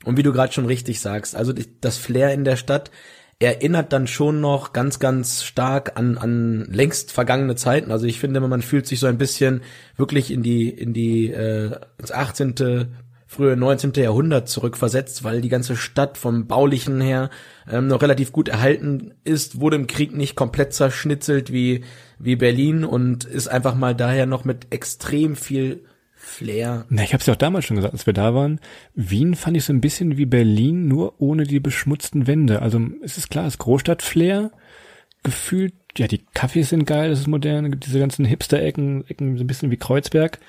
Und 0.05 0.17
wie 0.17 0.23
du 0.23 0.31
gerade 0.31 0.51
schon 0.53 0.65
richtig 0.65 1.01
sagst, 1.01 1.35
also 1.35 1.53
das 1.81 1.97
Flair 1.97 2.33
in 2.33 2.43
der 2.43 2.55
Stadt 2.55 2.91
erinnert 3.41 3.91
dann 3.91 4.07
schon 4.07 4.39
noch 4.39 4.71
ganz, 4.71 4.99
ganz 4.99 5.43
stark 5.43 5.97
an, 5.97 6.17
an 6.17 6.67
längst 6.71 7.11
vergangene 7.11 7.55
Zeiten. 7.55 7.91
Also 7.91 8.05
ich 8.05 8.19
finde, 8.19 8.39
man 8.39 8.61
fühlt 8.61 8.85
sich 8.85 8.99
so 8.99 9.07
ein 9.07 9.17
bisschen 9.17 9.61
wirklich 9.97 10.31
in 10.31 10.43
die, 10.43 10.69
in 10.69 10.93
die, 10.93 11.31
äh, 11.31 11.75
ins 11.97 12.11
18., 12.11 12.87
frühe 13.25 13.55
19. 13.55 13.93
Jahrhundert 13.95 14.49
zurückversetzt, 14.49 15.23
weil 15.23 15.39
die 15.39 15.49
ganze 15.49 15.77
Stadt 15.77 16.17
vom 16.17 16.47
Baulichen 16.47 16.99
her 16.99 17.29
ähm, 17.71 17.87
noch 17.87 18.01
relativ 18.01 18.33
gut 18.33 18.49
erhalten 18.49 19.13
ist, 19.23 19.61
wurde 19.61 19.77
im 19.77 19.87
Krieg 19.87 20.13
nicht 20.13 20.35
komplett 20.35 20.73
zerschnitzelt 20.73 21.51
wie, 21.51 21.85
wie 22.19 22.35
Berlin 22.35 22.83
und 22.83 23.23
ist 23.23 23.47
einfach 23.47 23.73
mal 23.73 23.95
daher 23.95 24.25
noch 24.25 24.43
mit 24.43 24.67
extrem 24.71 25.37
viel 25.37 25.85
Flair 26.23 26.85
Na, 26.89 27.03
ich 27.03 27.13
habe 27.13 27.21
es 27.21 27.25
ja 27.25 27.33
auch 27.33 27.37
damals 27.37 27.65
schon 27.65 27.77
gesagt, 27.77 27.93
als 27.93 28.05
wir 28.05 28.13
da 28.13 28.35
waren. 28.35 28.59
Wien 28.93 29.35
fand 29.35 29.57
ich 29.57 29.65
so 29.65 29.73
ein 29.73 29.81
bisschen 29.81 30.17
wie 30.17 30.25
Berlin, 30.25 30.87
nur 30.87 31.19
ohne 31.19 31.43
die 31.43 31.59
beschmutzten 31.59 32.27
Wände. 32.27 32.61
Also 32.61 32.79
es 33.03 33.17
ist 33.17 33.29
klar, 33.29 33.47
es 33.47 33.55
ist 33.55 33.59
Großstadt-Flair. 33.59 34.51
Gefühlt, 35.23 35.73
ja, 35.97 36.07
die 36.07 36.21
Cafés 36.35 36.65
sind 36.65 36.85
geil, 36.85 37.09
das 37.09 37.19
ist 37.19 37.27
modern, 37.27 37.79
diese 37.79 37.99
ganzen 37.99 38.25
Hipster-Ecken, 38.25 39.05
Ecken 39.07 39.37
so 39.37 39.43
ein 39.43 39.47
bisschen 39.47 39.71
wie 39.71 39.77
Kreuzberg. 39.77 40.39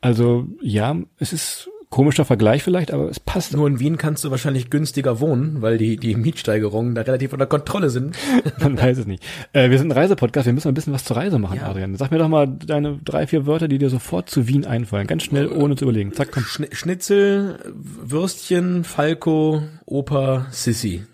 Also 0.00 0.46
ja, 0.62 0.96
es 1.18 1.32
ist 1.32 1.70
komischer 1.90 2.24
Vergleich 2.24 2.62
vielleicht, 2.62 2.92
aber 2.92 3.08
es 3.08 3.20
passt. 3.20 3.54
Nur 3.54 3.66
in 3.68 3.78
Wien 3.80 3.96
kannst 3.96 4.24
du 4.24 4.30
wahrscheinlich 4.30 4.70
günstiger 4.70 5.20
wohnen, 5.20 5.62
weil 5.62 5.78
die, 5.78 5.96
die 5.96 6.14
Mietsteigerungen 6.16 6.94
da 6.94 7.02
relativ 7.02 7.32
unter 7.32 7.46
Kontrolle 7.46 7.90
sind. 7.90 8.16
Man 8.60 8.76
weiß 8.76 8.98
es 8.98 9.06
nicht. 9.06 9.24
Äh, 9.52 9.70
wir 9.70 9.78
sind 9.78 9.88
ein 9.88 9.92
Reisepodcast, 9.92 10.46
wir 10.46 10.52
müssen 10.52 10.68
ein 10.68 10.74
bisschen 10.74 10.92
was 10.92 11.04
zur 11.04 11.16
Reise 11.16 11.38
machen, 11.38 11.56
Ja. 11.58 11.68
Adrian. 11.68 11.94
Sag 11.96 12.10
mir 12.10 12.18
doch 12.18 12.28
mal 12.28 12.46
deine 12.48 12.98
drei, 13.04 13.26
vier 13.26 13.46
Wörter, 13.46 13.68
die 13.68 13.78
dir 13.78 13.88
sofort 13.90 14.28
zu 14.28 14.48
Wien 14.48 14.66
einfallen. 14.66 15.06
Ganz 15.06 15.22
schnell, 15.22 15.48
ohne 15.48 15.76
zu 15.76 15.84
überlegen. 15.84 16.12
Zack, 16.12 16.32
komm. 16.32 16.42
Schni- 16.42 16.74
Schnitzel, 16.74 17.58
Würstchen, 17.74 18.84
Falco, 18.84 19.62
Oper, 19.84 20.46
Sissi. 20.50 21.04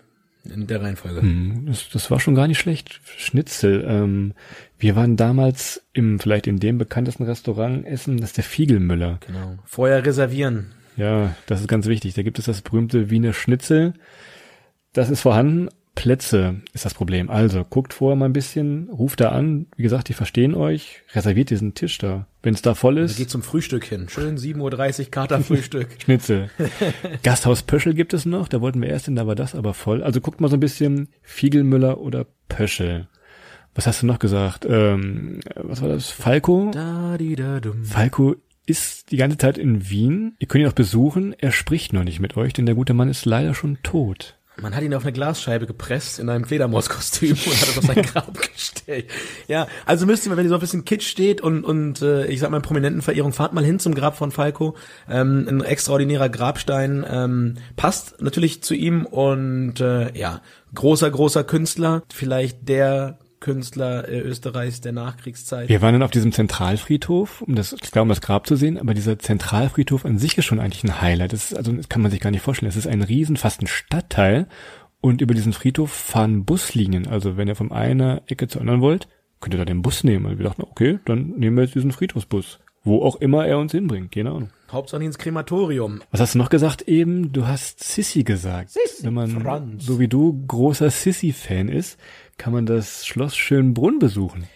In 0.53 0.67
der 0.67 0.81
Reihenfolge. 0.81 1.21
Hm, 1.21 1.67
Das, 1.67 1.87
das 1.93 2.11
war 2.11 2.19
schon 2.19 2.35
gar 2.35 2.47
nicht 2.47 2.59
schlecht. 2.59 2.99
Schnitzel. 3.17 3.85
Ähm, 3.87 4.33
wir 4.83 4.97
waren 4.97 5.15
damals 5.15 5.81
im, 5.93 6.19
vielleicht 6.19 6.45
in 6.45 6.59
dem 6.59 6.77
bekanntesten 6.77 7.23
Restaurant 7.23 7.85
essen, 7.87 8.17
das 8.17 8.31
ist 8.31 8.37
der 8.37 8.43
Fiegelmüller. 8.43 9.19
Genau. 9.25 9.57
Vorher 9.63 10.05
reservieren. 10.05 10.73
Ja, 10.97 11.35
das 11.47 11.61
ist 11.61 11.69
ganz 11.69 11.87
wichtig. 11.87 12.13
Da 12.15 12.21
gibt 12.21 12.37
es 12.37 12.45
das 12.45 12.61
berühmte 12.61 13.09
Wiener 13.09 13.31
Schnitzel. 13.31 13.93
Das 14.91 15.09
ist 15.09 15.21
vorhanden. 15.21 15.69
Plätze 15.95 16.61
ist 16.73 16.85
das 16.85 16.95
Problem. 16.95 17.29
Also 17.29 17.63
guckt 17.63 17.93
vorher 17.93 18.15
mal 18.15 18.25
ein 18.25 18.33
bisschen, 18.33 18.89
ruft 18.89 19.21
da 19.21 19.29
an. 19.29 19.67
Wie 19.77 19.83
gesagt, 19.83 20.09
die 20.09 20.13
verstehen 20.13 20.53
euch. 20.53 21.03
Reserviert 21.13 21.49
diesen 21.51 21.75
Tisch 21.75 21.99
da. 21.99 22.27
Wenn 22.41 22.53
es 22.55 22.61
da 22.61 22.73
voll 22.73 22.95
Da 22.95 23.03
ist, 23.03 23.15
geht 23.15 23.29
zum 23.29 23.43
Frühstück 23.43 23.85
hin. 23.85 24.09
Schön 24.09 24.37
7.30 24.37 24.99
Uhr 24.99 25.11
Katerfrühstück. 25.11 25.87
Schnitzel. 25.99 26.49
Gasthaus 27.21 27.61
Pöschel 27.61 27.93
gibt 27.93 28.13
es 28.13 28.25
noch. 28.25 28.49
Da 28.49 28.59
wollten 28.59 28.81
wir 28.81 28.89
erst 28.89 29.05
hin, 29.05 29.15
da 29.15 29.27
war 29.27 29.35
das 29.35 29.55
aber 29.55 29.73
voll. 29.73 30.03
Also 30.03 30.19
guckt 30.19 30.41
mal 30.41 30.49
so 30.49 30.57
ein 30.57 30.61
bisschen 30.61 31.07
Fiegelmüller 31.21 31.99
oder 31.99 32.25
Pöschel. 32.49 33.07
Was 33.75 33.87
hast 33.87 34.01
du 34.01 34.05
noch 34.05 34.19
gesagt? 34.19 34.65
Ähm, 34.69 35.39
was 35.55 35.81
war 35.81 35.89
das? 35.89 36.09
Falco? 36.09 36.71
da, 36.73 37.17
di, 37.17 37.35
da. 37.35 37.59
Falco 37.83 38.35
ist 38.65 39.11
die 39.11 39.17
ganze 39.17 39.37
Zeit 39.37 39.57
in 39.57 39.89
Wien. 39.89 40.35
Ihr 40.39 40.47
könnt 40.47 40.63
ihn 40.63 40.69
auch 40.69 40.73
besuchen. 40.73 41.35
Er 41.37 41.51
spricht 41.51 41.91
noch 41.93 42.03
nicht 42.03 42.19
mit 42.19 42.37
euch, 42.37 42.53
denn 42.53 42.65
der 42.65 42.75
gute 42.75 42.93
Mann 42.93 43.09
ist 43.09 43.25
leider 43.25 43.53
schon 43.53 43.79
tot. 43.83 44.37
Man 44.61 44.75
hat 44.75 44.83
ihn 44.83 44.93
auf 44.93 45.03
eine 45.03 45.11
Glasscheibe 45.11 45.65
gepresst 45.65 46.19
in 46.19 46.29
einem 46.29 46.45
Fledermauskostüm 46.45 47.31
und 47.31 47.61
hat 47.61 47.69
es 47.69 47.77
auf 47.77 47.85
sein 47.85 48.01
Grab 48.13 48.39
gestellt. 48.39 49.09
Ja, 49.47 49.67
also 49.85 50.05
müsst 50.05 50.27
ihr, 50.27 50.37
wenn 50.37 50.45
ihr 50.45 50.49
so 50.49 50.55
ein 50.55 50.61
bisschen 50.61 50.85
Kitsch 50.85 51.07
steht 51.07 51.41
und, 51.41 51.63
und 51.63 52.03
äh, 52.03 52.27
ich 52.27 52.39
sag 52.39 52.51
mal 52.51 52.61
Prominentenverehrung, 52.61 53.33
fahrt 53.33 53.53
mal 53.53 53.65
hin 53.65 53.79
zum 53.79 53.95
Grab 53.95 54.15
von 54.15 54.29
Falco. 54.29 54.75
Ähm, 55.09 55.47
ein 55.49 55.61
extraordinärer 55.61 56.29
Grabstein 56.29 57.03
ähm, 57.09 57.55
passt 57.75 58.21
natürlich 58.21 58.61
zu 58.61 58.75
ihm 58.75 59.07
und 59.07 59.81
äh, 59.81 60.15
ja, 60.15 60.41
großer, 60.75 61.09
großer 61.09 61.43
Künstler, 61.43 62.03
vielleicht 62.13 62.69
der 62.69 63.17
Künstler 63.43 64.07
äh, 64.07 64.19
Österreichs 64.21 64.81
der 64.81 64.93
Nachkriegszeit. 64.93 65.67
Wir 65.69 65.81
waren 65.81 65.93
dann 65.93 66.01
auf 66.01 66.11
diesem 66.11 66.31
Zentralfriedhof, 66.31 67.41
um 67.41 67.55
das, 67.55 67.75
klar, 67.75 68.03
um 68.03 68.09
das 68.09 68.21
Grab 68.21 68.47
zu 68.47 68.55
sehen, 68.55 68.79
aber 68.79 68.93
dieser 68.93 69.19
Zentralfriedhof 69.19 70.05
an 70.05 70.17
sich 70.17 70.37
ist 70.37 70.45
schon 70.45 70.59
eigentlich 70.59 70.83
ein 70.83 71.01
Highlight. 71.01 71.33
Das 71.33 71.51
ist, 71.51 71.57
also, 71.57 71.73
das 71.73 71.89
kann 71.89 72.01
man 72.01 72.09
sich 72.09 72.21
gar 72.21 72.31
nicht 72.31 72.41
vorstellen. 72.41 72.69
Es 72.69 72.77
ist 72.77 72.87
ein 72.87 73.03
riesen, 73.03 73.37
fast 73.37 73.61
ein 73.61 73.67
Stadtteil 73.67 74.47
und 75.01 75.21
über 75.21 75.33
diesen 75.33 75.51
Friedhof 75.51 75.91
fahren 75.91 76.45
Buslinien. 76.45 77.05
Also, 77.05 77.35
wenn 77.35 77.49
ihr 77.49 77.55
von 77.55 77.71
einer 77.71 78.21
Ecke 78.27 78.47
zur 78.47 78.61
anderen 78.61 78.81
wollt, 78.81 79.09
könnt 79.41 79.53
ihr 79.53 79.57
da 79.57 79.65
den 79.65 79.81
Bus 79.81 80.05
nehmen. 80.05 80.25
Und 80.25 80.37
wir 80.37 80.45
dachten, 80.45 80.63
okay, 80.63 80.99
dann 81.03 81.33
nehmen 81.37 81.57
wir 81.57 81.65
jetzt 81.65 81.75
diesen 81.75 81.91
Friedhofsbus. 81.91 82.59
Wo 82.85 83.01
auch 83.01 83.17
immer 83.17 83.45
er 83.45 83.59
uns 83.59 83.71
hinbringt, 83.71 84.11
keine 84.11 84.31
Ahnung. 84.31 84.49
Hauptsache 84.71 85.03
ins 85.03 85.17
Krematorium. 85.17 86.01
Was 86.11 86.19
hast 86.19 86.33
du 86.35 86.39
noch 86.39 86.49
gesagt 86.49 86.81
eben? 86.83 87.31
Du 87.31 87.45
hast 87.45 87.81
Sissy 87.83 88.23
gesagt. 88.23 88.71
Sissi, 88.71 89.05
Wenn 89.05 89.13
man, 89.13 89.41
Franz. 89.41 89.85
so 89.85 89.99
wie 89.99 90.07
du, 90.07 90.45
großer 90.47 90.89
Sissy-Fan 90.89 91.69
ist, 91.69 91.97
kann 92.37 92.53
man 92.53 92.65
das 92.65 93.05
Schloss 93.05 93.35
Schönbrunn 93.35 93.99
besuchen. 93.99 94.47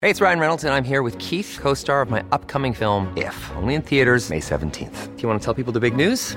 Hey, 0.00 0.10
it's 0.10 0.20
Ryan 0.20 0.40
Reynolds, 0.40 0.64
and 0.64 0.74
I'm 0.74 0.82
here 0.82 1.02
with 1.04 1.16
Keith, 1.18 1.60
co 1.62 1.74
star 1.74 2.02
of 2.02 2.10
my 2.10 2.24
upcoming 2.32 2.74
film, 2.74 3.06
If, 3.16 3.36
only 3.56 3.76
in 3.76 3.82
theaters, 3.82 4.30
May 4.30 4.40
17th. 4.40 5.16
Do 5.16 5.22
you 5.22 5.28
want 5.28 5.40
to 5.40 5.44
tell 5.44 5.54
people 5.54 5.72
the 5.72 5.78
big 5.78 5.94
news? 5.94 6.36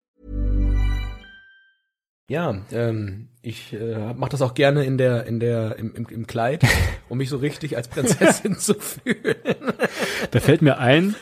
Ja, 2.31 2.61
ähm, 2.71 3.27
ich 3.41 3.73
äh, 3.73 4.13
mache 4.13 4.29
das 4.29 4.41
auch 4.41 4.53
gerne 4.53 4.85
in 4.85 4.97
der 4.97 5.25
in 5.25 5.41
der 5.41 5.75
im, 5.77 5.93
im, 5.93 6.07
im 6.09 6.27
Kleid, 6.27 6.63
um 7.09 7.17
mich 7.17 7.27
so 7.27 7.35
richtig 7.35 7.75
als 7.75 7.89
Prinzessin 7.89 8.57
zu 8.57 8.75
fühlen. 8.75 9.35
Da 10.31 10.39
fällt 10.39 10.61
mir 10.61 10.77
ein, 10.77 11.15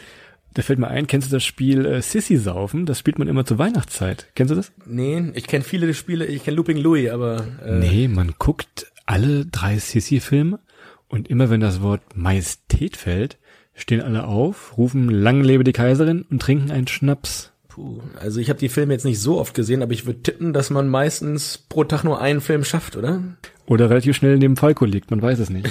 da 0.53 0.61
fällt 0.61 0.77
mir 0.77 0.87
ein, 0.87 1.07
kennst 1.07 1.31
du 1.31 1.35
das 1.35 1.43
Spiel 1.43 1.83
äh, 1.87 2.03
Sissy 2.03 2.37
saufen? 2.37 2.85
Das 2.85 2.99
spielt 2.99 3.17
man 3.17 3.27
immer 3.27 3.43
zur 3.43 3.57
Weihnachtszeit. 3.57 4.27
Kennst 4.35 4.51
du 4.51 4.55
das? 4.55 4.71
Nee, 4.85 5.31
ich 5.33 5.47
kenne 5.47 5.63
viele 5.63 5.91
Spiele, 5.95 6.27
ich 6.27 6.43
kenne 6.43 6.57
Looping 6.57 6.77
Louis, 6.77 7.09
aber 7.09 7.47
äh, 7.65 7.79
Nee, 7.79 8.07
man 8.07 8.35
guckt 8.37 8.85
alle 9.07 9.47
drei 9.47 9.79
Sissy-Filme 9.79 10.59
und 11.07 11.27
immer 11.27 11.49
wenn 11.49 11.59
das 11.59 11.81
Wort 11.81 12.03
Majestät 12.13 12.95
fällt, 12.95 13.39
stehen 13.73 14.01
alle 14.01 14.25
auf, 14.25 14.77
rufen 14.77 15.09
Lang 15.09 15.41
lebe 15.43 15.63
die 15.63 15.73
Kaiserin 15.73 16.21
und 16.29 16.39
trinken 16.39 16.69
einen 16.69 16.87
Schnaps. 16.87 17.51
Puh, 17.79 18.01
also 18.19 18.39
ich 18.39 18.50
habe 18.50 18.59
die 18.59 18.69
Filme 18.69 18.93
jetzt 18.93 19.05
nicht 19.05 19.21
so 19.21 19.39
oft 19.39 19.53
gesehen, 19.53 19.81
aber 19.81 19.93
ich 19.93 20.05
würde 20.05 20.21
tippen, 20.21 20.53
dass 20.53 20.69
man 20.69 20.88
meistens 20.89 21.57
pro 21.57 21.83
Tag 21.86 22.03
nur 22.03 22.21
einen 22.21 22.41
Film 22.41 22.63
schafft, 22.63 22.95
oder? 22.95 23.24
Oder 23.65 23.89
relativ 23.89 24.15
schnell 24.15 24.38
neben 24.38 24.57
Falco 24.57 24.86
liegt, 24.86 25.12
man 25.12 25.21
weiß 25.21 25.39
es 25.39 25.50
nicht. 25.50 25.69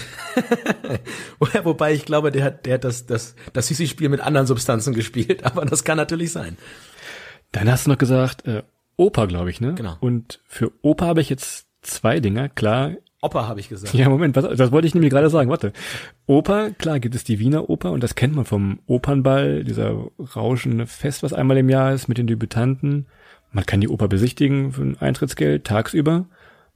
Wobei 1.64 1.92
ich 1.92 2.04
glaube, 2.04 2.30
der 2.30 2.44
hat 2.44 2.66
der 2.66 2.74
hat 2.74 2.84
das 2.84 3.06
das 3.06 3.34
das 3.52 3.66
Sissi-Spiel 3.68 4.08
mit 4.08 4.20
anderen 4.20 4.46
Substanzen 4.46 4.94
gespielt, 4.94 5.44
aber 5.44 5.64
das 5.64 5.84
kann 5.84 5.96
natürlich 5.96 6.32
sein. 6.32 6.56
Dann 7.52 7.70
hast 7.70 7.86
du 7.86 7.90
noch 7.90 7.98
gesagt, 7.98 8.46
äh, 8.46 8.62
Oper, 8.96 9.26
glaube 9.26 9.50
ich, 9.50 9.60
ne? 9.60 9.74
Genau. 9.74 9.96
Und 10.00 10.40
für 10.46 10.72
Oper 10.82 11.06
habe 11.06 11.20
ich 11.20 11.28
jetzt 11.28 11.66
zwei 11.82 12.20
Dinger. 12.20 12.48
Klar, 12.48 12.92
Opa 13.20 13.48
habe 13.48 13.58
ich 13.58 13.68
gesagt. 13.68 13.94
Ja, 13.94 14.08
Moment, 14.08 14.36
was, 14.36 14.56
das 14.56 14.70
wollte 14.70 14.86
ich 14.86 14.94
nämlich 14.94 15.10
gerade 15.10 15.28
sagen. 15.28 15.50
Warte. 15.50 15.72
Oper, 16.26 16.70
klar 16.70 17.00
gibt 17.00 17.14
es 17.14 17.24
die 17.24 17.40
Wiener 17.40 17.68
Oper 17.68 17.90
und 17.90 18.02
das 18.02 18.14
kennt 18.14 18.36
man 18.36 18.44
vom 18.44 18.78
Opernball, 18.86 19.64
dieser 19.64 20.08
rauschende 20.36 20.86
Fest, 20.86 21.22
was 21.22 21.32
einmal 21.32 21.56
im 21.56 21.68
Jahr 21.68 21.92
ist 21.92 22.08
mit 22.08 22.18
den 22.18 22.28
Debütanten. 22.28 23.06
Man 23.50 23.66
kann 23.66 23.80
die 23.80 23.88
Oper 23.88 24.08
besichtigen 24.08 24.72
für 24.72 24.82
ein 24.82 24.98
Eintrittsgeld 24.98 25.64
tagsüber. 25.64 26.26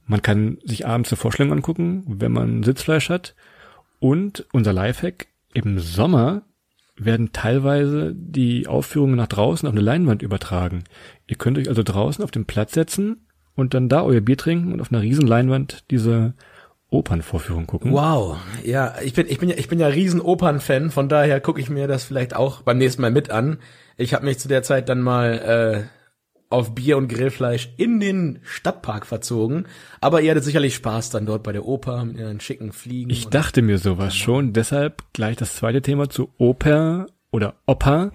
Man 0.05 0.21
kann 0.21 0.57
sich 0.65 0.85
abends 0.85 1.11
eine 1.11 1.17
Vorstellung 1.17 1.53
angucken, 1.53 2.03
wenn 2.07 2.33
man 2.33 2.63
Sitzfleisch 2.63 3.09
hat. 3.09 3.35
Und 3.99 4.45
unser 4.51 4.73
Lifehack, 4.73 5.27
im 5.53 5.79
Sommer 5.79 6.41
werden 6.97 7.31
teilweise 7.31 8.13
die 8.13 8.67
Aufführungen 8.67 9.15
nach 9.15 9.27
draußen 9.27 9.67
auf 9.67 9.73
eine 9.73 9.81
Leinwand 9.81 10.21
übertragen. 10.21 10.83
Ihr 11.25 11.37
könnt 11.37 11.57
euch 11.57 11.69
also 11.69 11.83
draußen 11.83 12.23
auf 12.23 12.31
den 12.31 12.45
Platz 12.45 12.73
setzen 12.73 13.27
und 13.55 13.73
dann 13.73 13.89
da 13.89 14.03
euer 14.03 14.21
Bier 14.21 14.37
trinken 14.37 14.73
und 14.73 14.81
auf 14.81 14.91
einer 14.91 15.01
riesen 15.01 15.27
Leinwand 15.27 15.83
diese 15.91 16.33
Opernvorführung 16.89 17.65
gucken. 17.65 17.91
Wow, 17.91 18.37
ja, 18.63 18.95
ich 19.03 19.13
bin 19.13 19.27
ich 19.27 19.39
bin 19.39 19.49
ja 19.49 19.55
ich 19.57 19.67
bin 19.67 19.79
ja 19.79 19.87
riesen 19.87 20.21
Opernfan, 20.21 20.91
von 20.91 21.09
daher 21.09 21.41
gucke 21.41 21.59
ich 21.59 21.69
mir 21.69 21.87
das 21.87 22.03
vielleicht 22.03 22.35
auch 22.35 22.61
beim 22.61 22.77
nächsten 22.77 23.01
Mal 23.01 23.11
mit 23.11 23.31
an. 23.31 23.57
Ich 23.97 24.13
habe 24.13 24.25
mich 24.25 24.39
zu 24.39 24.47
der 24.47 24.63
Zeit 24.63 24.89
dann 24.89 25.01
mal 25.01 25.87
äh, 25.89 26.03
auf 26.53 26.75
Bier 26.75 26.97
und 26.97 27.07
Grillfleisch 27.07 27.73
in 27.77 27.99
den 27.99 28.39
Stadtpark 28.43 29.07
verzogen, 29.07 29.65
aber 30.01 30.21
ihr 30.21 30.31
hattet 30.31 30.43
sicherlich 30.43 30.75
Spaß 30.75 31.09
dann 31.09 31.25
dort 31.25 31.41
bei 31.41 31.51
der 31.51 31.65
Oper 31.65 32.05
mit 32.05 32.17
ihren 32.17 32.39
schicken 32.39 32.71
Fliegen. 32.71 33.09
Ich 33.09 33.27
dachte 33.27 33.63
mir 33.63 33.79
sowas 33.79 34.15
schon, 34.15 34.53
deshalb 34.53 35.01
gleich 35.13 35.35
das 35.35 35.55
zweite 35.55 35.81
Thema 35.81 36.09
zu 36.09 36.29
Oper 36.37 37.07
oder 37.31 37.55
Oper 37.65 38.11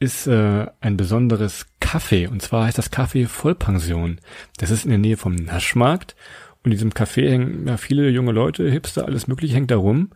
ist 0.00 0.26
äh, 0.26 0.66
ein 0.80 0.96
besonderes 0.96 1.66
Café 1.80 2.28
und 2.28 2.40
zwar 2.42 2.66
heißt 2.66 2.78
das 2.78 2.92
Café 2.92 3.26
Vollpension. 3.26 4.20
Das 4.58 4.70
ist 4.70 4.84
in 4.84 4.90
der 4.90 4.98
Nähe 4.98 5.16
vom 5.16 5.34
Naschmarkt 5.34 6.14
und 6.62 6.66
in 6.66 6.70
diesem 6.72 6.92
Café 6.92 7.28
hängen 7.28 7.66
ja 7.66 7.76
viele 7.76 8.08
junge 8.08 8.32
Leute, 8.32 8.70
Hipster, 8.70 9.06
alles 9.06 9.26
mögliche 9.26 9.54
hängt 9.54 9.70
da 9.70 9.76
rum. 9.76 10.10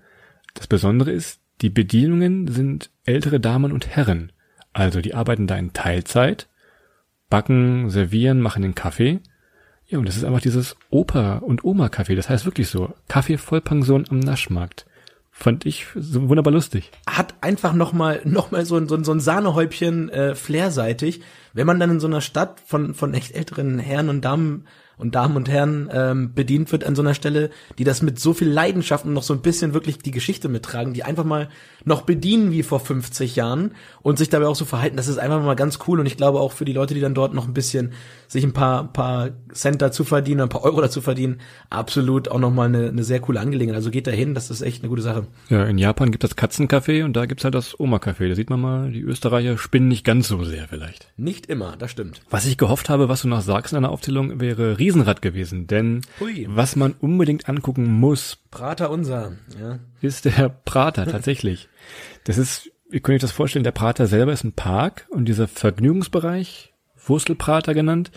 Das 0.55 0.67
Besondere 0.67 1.11
ist, 1.11 1.41
die 1.61 1.71
Bedienungen 1.71 2.49
sind 2.49 2.91
ältere 3.05 3.41
Damen 3.41 3.73
und 3.73 3.89
Herren. 3.89 4.33
Also 4.73 5.01
die 5.01 5.15
arbeiten 5.15 5.47
da 5.47 5.57
in 5.57 5.73
Teilzeit, 5.73 6.49
backen, 7.29 7.91
servieren, 7.91 8.41
machen 8.41 8.63
den 8.63 8.75
Kaffee. 8.75 9.21
Ja, 9.87 9.99
und 9.99 10.07
das 10.07 10.17
ist 10.17 10.25
einfach 10.25 10.41
dieses 10.41 10.77
Oper- 10.91 11.43
und 11.43 11.65
Oma-Café. 11.65 12.17
Das 12.17 12.29
heißt 12.29 12.47
wirklich 12.47 12.69
so. 12.69 12.95
Kaffee 13.09 13.37
Vollpension 13.37 14.07
am 14.09 14.21
Naschmarkt. 14.21 14.87
Fand 15.43 15.67
ich 15.67 15.87
so 15.97 16.29
wunderbar 16.29 16.53
lustig. 16.53 16.93
hat 17.05 17.35
einfach 17.41 17.73
noch 17.73 17.93
mal 17.93 18.21
noch 18.23 18.53
mal 18.53 18.65
so 18.65 18.77
ein 18.77 18.87
so 18.87 19.03
so 19.03 19.11
ein 19.11 19.19
Sahnehäubchen 19.19 20.09
äh, 20.09 20.37
flairseitig, 20.37 21.21
wenn 21.53 21.67
man 21.67 21.81
dann 21.81 21.91
in 21.91 21.99
so 21.99 22.07
einer 22.07 22.21
Stadt 22.21 22.61
von 22.65 22.95
von 22.95 23.13
echt 23.13 23.35
älteren 23.35 23.81
Herren 23.81 24.09
und 24.09 24.25
Damen 24.25 24.67
und 24.99 25.15
Damen 25.15 25.37
und 25.37 25.49
Herren 25.49 25.89
ähm, 25.93 26.35
bedient 26.35 26.73
wird 26.73 26.85
an 26.85 26.95
so 26.95 27.03
einer 27.03 27.15
Stelle, 27.15 27.51
die 27.79 27.85
das 27.85 28.03
mit 28.03 28.19
so 28.19 28.35
viel 28.35 28.49
Leidenschaft 28.49 29.05
und 29.05 29.13
noch 29.13 29.23
so 29.23 29.35
ein 29.35 29.43
bisschen 29.43 29.75
wirklich 29.75 29.99
die 29.99 30.11
Geschichte 30.11 30.49
mittragen, 30.49 30.93
die 30.93 31.03
einfach 31.05 31.25
mal 31.25 31.49
noch 31.85 32.03
bedienen 32.03 32.53
wie 32.53 32.63
vor 32.63 32.81
50 32.81 33.37
Jahren 33.37 33.73
und 34.03 34.19
sich 34.19 34.29
dabei 34.29 34.47
auch 34.47 34.57
so 34.57 34.65
verhalten. 34.65 34.97
Das 34.97 35.09
ist 35.09 35.19
einfach 35.19 35.43
mal 35.43 35.57
ganz 35.57 35.79
cool 35.87 36.01
und 36.01 36.07
ich 36.07 36.17
glaube 36.17 36.41
auch 36.41 36.53
für 36.53 36.65
die 36.65 36.73
Leute, 36.73 36.95
die 36.95 37.01
dann 37.01 37.15
dort 37.15 37.35
noch 37.35 37.47
ein 37.47 37.55
bisschen 37.55 37.93
sich 38.29 38.45
ein 38.45 38.53
paar 38.53 38.93
paar 38.93 39.31
Cent 39.53 39.83
dazu 39.83 40.05
verdienen, 40.05 40.41
ein 40.41 40.49
paar 40.49 40.65
Euro 40.65 40.81
dazu 40.81 41.01
verdienen, 41.01 41.41
absolut 41.71 42.29
auch 42.29 42.39
noch 42.39 42.51
mal 42.51 42.67
eine, 42.67 42.89
eine 42.89 43.05
sehr 43.05 43.21
coole 43.21 43.41
Angelegenheit. 43.41 43.77
Also 43.77 43.91
geht 43.91 44.07
da 44.07 44.11
hin, 44.11 44.35
das 44.35 44.51
ist 44.51 44.63
echt 44.63 44.83
eine 44.83 44.89
gute 44.89 45.03
Sache. 45.03 45.27
Ja, 45.49 45.65
in 45.65 45.79
Japan 45.79 46.11
gibt 46.11 46.25
es 46.25 46.37
Katzencafé 46.37 47.05
und 47.05 47.15
da 47.15 47.27
gibt's 47.27 47.45
halt 47.45 47.55
das 47.55 47.79
Oma-Café. 47.79 48.29
Da 48.29 48.35
sieht 48.35 48.51
man 48.51 48.61
mal, 48.61 48.91
die 48.91 49.03
Österreicher 49.03 49.59
spinnen 49.59 49.89
nicht 49.89 50.05
ganz 50.05 50.29
so 50.29 50.45
sehr 50.45 50.69
vielleicht. 50.69 51.09
Nicht 51.17 51.47
immer, 51.47 51.77
das 51.79 51.91
stimmt. 51.91 52.23
Was 52.31 52.47
ich 52.47 52.57
gehofft 52.57 52.89
habe, 52.89 53.09
was 53.09 53.23
du 53.23 53.29
noch 53.29 53.43
sagst 53.43 53.73
in 53.73 53.77
deiner 53.77 53.93
Aufzählung, 53.93 54.41
wäre 54.41 54.79
Riesenrad 54.83 55.23
gewesen. 55.23 55.67
Denn 55.67 56.03
Hui. 56.21 56.47
was 56.49 56.77
man 56.77 56.93
unbedingt 56.93 57.49
angucken 57.49 57.85
muss, 57.85 58.39
Prater 58.51 58.91
unser, 58.91 59.33
ja. 59.61 59.79
ist 60.01 60.25
der 60.25 60.49
Prater 60.49 61.07
tatsächlich. 61.07 61.69
Das 62.25 62.39
ist, 62.39 62.71
ihr 62.91 63.01
könnt 63.01 63.17
euch 63.17 63.23
das 63.23 63.33
vorstellen, 63.33 63.65
der 63.65 63.73
Prater 63.73 64.07
selber 64.07 64.33
ist 64.33 64.45
ein 64.45 64.53
Park 64.53 65.07
und 65.11 65.27
dieser 65.27 65.49
Vergnügungsbereich, 65.49 66.73
Wurstelprater 67.07 67.75
genannt, 67.75 68.11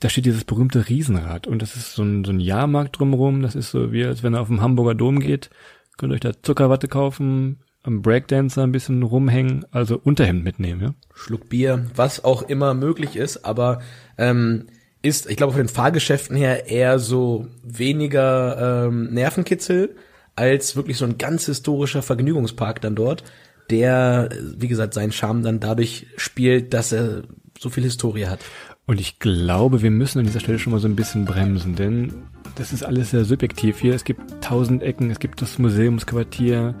da 0.00 0.08
steht 0.08 0.26
dieses 0.26 0.44
berühmte 0.44 0.88
Riesenrad 0.88 1.46
und 1.46 1.60
das 1.60 1.74
ist 1.74 1.94
so 1.94 2.02
ein, 2.02 2.24
so 2.24 2.30
ein 2.30 2.40
Jahrmarkt 2.40 2.98
drumherum, 2.98 3.42
das 3.42 3.54
ist 3.54 3.70
so 3.70 3.92
wie 3.92 4.04
als 4.04 4.22
wenn 4.22 4.34
ihr 4.34 4.40
auf 4.40 4.48
dem 4.48 4.60
Hamburger 4.60 4.94
Dom 4.94 5.20
geht, 5.20 5.50
könnt 5.96 6.12
ihr 6.12 6.14
euch 6.14 6.20
da 6.20 6.42
Zuckerwatte 6.42 6.88
kaufen, 6.88 7.60
am 7.82 8.02
Breakdancer 8.02 8.62
ein 8.62 8.72
bisschen 8.72 9.02
rumhängen, 9.02 9.64
also 9.70 9.98
Unterhemd 9.98 10.44
mitnehmen, 10.44 10.82
ja. 10.82 10.94
Schluck 11.14 11.48
Bier, 11.48 11.86
was 11.94 12.22
auch 12.22 12.42
immer 12.42 12.74
möglich 12.74 13.16
ist, 13.16 13.44
aber 13.44 13.80
ähm, 14.18 14.66
ist, 15.08 15.28
ich 15.28 15.36
glaube, 15.36 15.52
von 15.52 15.62
den 15.62 15.68
Fahrgeschäften 15.68 16.36
her 16.36 16.68
eher 16.68 16.98
so 16.98 17.48
weniger 17.62 18.86
ähm, 18.86 19.12
Nervenkitzel 19.12 19.96
als 20.36 20.76
wirklich 20.76 20.96
so 20.96 21.04
ein 21.04 21.18
ganz 21.18 21.46
historischer 21.46 22.02
Vergnügungspark 22.02 22.80
dann 22.80 22.94
dort, 22.94 23.24
der, 23.70 24.28
wie 24.56 24.68
gesagt, 24.68 24.94
seinen 24.94 25.12
Charme 25.12 25.42
dann 25.42 25.60
dadurch 25.60 26.06
spielt, 26.16 26.72
dass 26.72 26.92
er 26.92 27.22
so 27.58 27.70
viel 27.70 27.82
Historie 27.82 28.26
hat. 28.26 28.40
Und 28.86 29.00
ich 29.00 29.18
glaube, 29.18 29.82
wir 29.82 29.90
müssen 29.90 30.20
an 30.20 30.26
dieser 30.26 30.40
Stelle 30.40 30.58
schon 30.58 30.72
mal 30.72 30.78
so 30.78 30.88
ein 30.88 30.96
bisschen 30.96 31.24
bremsen, 31.24 31.74
denn 31.74 32.14
das 32.54 32.72
ist 32.72 32.84
alles 32.84 33.10
sehr 33.10 33.24
subjektiv 33.24 33.80
hier. 33.80 33.94
Es 33.94 34.04
gibt 34.04 34.22
tausend 34.40 34.82
Ecken, 34.82 35.10
es 35.10 35.18
gibt 35.18 35.42
das 35.42 35.58
Museumsquartier, 35.58 36.74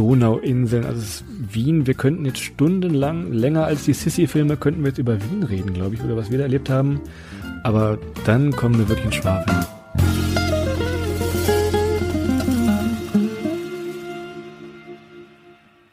Donauinseln, 0.00 0.86
also 0.86 1.24
Wien. 1.28 1.86
Wir 1.86 1.92
könnten 1.92 2.24
jetzt 2.24 2.38
stundenlang, 2.38 3.32
länger 3.32 3.66
als 3.66 3.84
die 3.84 3.92
Sissy-Filme, 3.92 4.56
könnten 4.56 4.80
wir 4.80 4.88
jetzt 4.88 4.98
über 4.98 5.18
Wien 5.22 5.42
reden, 5.42 5.74
glaube 5.74 5.94
ich, 5.94 6.02
oder 6.02 6.16
was 6.16 6.30
wir 6.30 6.38
da 6.38 6.44
erlebt 6.44 6.70
haben. 6.70 7.02
Aber 7.64 7.98
dann 8.24 8.50
kommen 8.56 8.78
wir 8.78 8.88
wirklich 8.88 9.04
in 9.04 9.12
Schwafeln. 9.12 9.58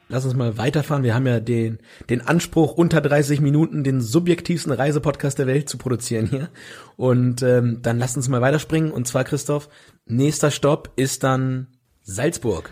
Lass 0.07 0.23
uns 0.23 0.35
mal 0.35 0.57
weiterfahren. 0.57 1.03
Wir 1.03 1.13
haben 1.13 1.27
ja 1.27 1.41
den, 1.41 1.79
den 2.09 2.21
Anspruch, 2.21 2.75
unter 2.75 3.01
30 3.01 3.41
Minuten 3.41 3.83
den 3.83 3.99
subjektivsten 3.99 4.71
Reisepodcast 4.71 5.37
der 5.37 5.47
Welt 5.47 5.67
zu 5.67 5.77
produzieren 5.77 6.27
hier. 6.27 6.47
Und 6.95 7.43
ähm, 7.43 7.79
dann 7.81 7.99
lass 7.99 8.15
uns 8.15 8.29
mal 8.29 8.39
weiterspringen. 8.39 8.89
Und 8.89 9.05
zwar, 9.05 9.25
Christoph, 9.25 9.67
nächster 10.05 10.49
Stopp 10.49 10.93
ist 10.95 11.25
dann 11.25 11.67
Salzburg. 12.03 12.71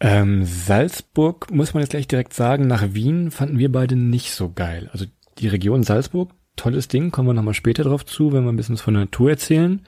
Ähm, 0.00 0.44
Salzburg, 0.44 1.50
muss 1.50 1.74
man 1.74 1.82
jetzt 1.82 1.90
gleich 1.90 2.08
direkt 2.08 2.34
sagen, 2.34 2.66
nach 2.66 2.94
Wien 2.94 3.30
fanden 3.30 3.58
wir 3.58 3.70
beide 3.70 3.96
nicht 3.96 4.32
so 4.32 4.50
geil. 4.50 4.90
Also 4.92 5.06
die 5.38 5.48
Region 5.48 5.82
Salzburg, 5.82 6.32
tolles 6.56 6.88
Ding, 6.88 7.10
kommen 7.10 7.28
wir 7.28 7.34
nochmal 7.34 7.54
später 7.54 7.84
drauf 7.84 8.04
zu, 8.04 8.32
wenn 8.32 8.44
wir 8.44 8.52
ein 8.52 8.56
bisschen 8.56 8.74
was 8.74 8.82
von 8.82 8.94
der 8.94 9.04
Natur 9.04 9.30
erzählen. 9.30 9.82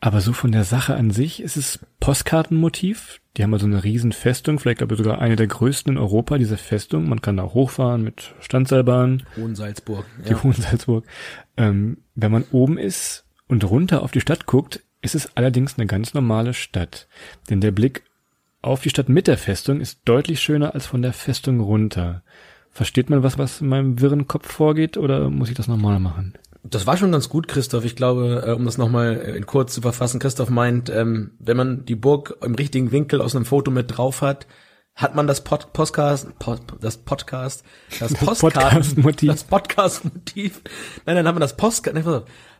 Aber 0.00 0.20
so 0.20 0.32
von 0.32 0.50
der 0.50 0.64
Sache 0.64 0.96
an 0.96 1.12
sich 1.12 1.40
ist 1.40 1.56
es 1.56 1.78
Postkartenmotiv. 2.00 3.20
Die 3.36 3.44
haben 3.44 3.54
also 3.54 3.66
eine 3.66 3.84
riesen 3.84 4.10
Festung, 4.10 4.58
vielleicht 4.58 4.78
glaube 4.78 4.94
ich 4.94 4.98
sogar 4.98 5.20
eine 5.20 5.36
der 5.36 5.46
größten 5.46 5.92
in 5.92 5.98
Europa, 5.98 6.38
diese 6.38 6.56
Festung. 6.56 7.08
Man 7.08 7.22
kann 7.22 7.36
da 7.36 7.44
auch 7.44 7.54
hochfahren 7.54 8.02
mit 8.02 8.34
Standseilbahn. 8.40 9.22
Hohen 9.36 9.54
Salzburg. 9.54 10.04
Die 10.28 10.34
Hohen 10.34 10.54
Salzburg. 10.54 11.04
Ähm, 11.56 11.98
wenn 12.16 12.32
man 12.32 12.44
oben 12.50 12.78
ist 12.78 13.24
und 13.46 13.62
runter 13.62 14.02
auf 14.02 14.10
die 14.10 14.20
Stadt 14.20 14.46
guckt, 14.46 14.82
ist 15.02 15.14
es 15.14 15.36
allerdings 15.36 15.78
eine 15.78 15.86
ganz 15.86 16.14
normale 16.14 16.52
Stadt. 16.52 17.06
Denn 17.48 17.60
der 17.60 17.70
Blick 17.70 18.02
auf 18.62 18.80
die 18.80 18.90
Stadt 18.90 19.08
mit 19.08 19.26
der 19.26 19.38
Festung 19.38 19.80
ist 19.80 20.00
deutlich 20.04 20.40
schöner 20.40 20.74
als 20.74 20.86
von 20.86 21.02
der 21.02 21.12
Festung 21.12 21.60
runter. 21.60 22.22
Versteht 22.70 23.10
man 23.10 23.22
was, 23.22 23.36
was 23.36 23.60
in 23.60 23.68
meinem 23.68 24.00
wirren 24.00 24.28
Kopf 24.28 24.50
vorgeht, 24.50 24.96
oder 24.96 25.28
muss 25.28 25.50
ich 25.50 25.56
das 25.56 25.68
nochmal 25.68 26.00
machen? 26.00 26.38
Das 26.64 26.86
war 26.86 26.96
schon 26.96 27.12
ganz 27.12 27.28
gut, 27.28 27.48
Christoph. 27.48 27.84
Ich 27.84 27.96
glaube, 27.96 28.44
äh, 28.46 28.52
um 28.52 28.64
das 28.64 28.78
nochmal 28.78 29.16
in 29.16 29.46
kurz 29.46 29.74
zu 29.74 29.82
verfassen, 29.82 30.20
Christoph 30.20 30.48
meint, 30.48 30.88
ähm, 30.90 31.32
wenn 31.38 31.56
man 31.56 31.84
die 31.84 31.96
Burg 31.96 32.38
im 32.40 32.54
richtigen 32.54 32.92
Winkel 32.92 33.20
aus 33.20 33.34
einem 33.34 33.44
Foto 33.44 33.70
mit 33.70 33.96
drauf 33.96 34.22
hat, 34.22 34.46
hat 34.94 35.14
man 35.14 35.26
das 35.26 35.42
Pod 35.42 35.72
Podcast, 35.72 36.38
Pod, 36.38 36.60
das 36.80 36.98
Podcast, 36.98 37.64
das 37.98 38.14
Postkartenmotiv, 38.14 39.30
das 39.30 39.44
Podcast-Motiv. 39.44 40.62
Nein, 41.06 41.16
dann 41.16 41.26
hat 41.26 41.34
man 41.34 41.40
das 41.40 41.56
Postcard. 41.56 41.96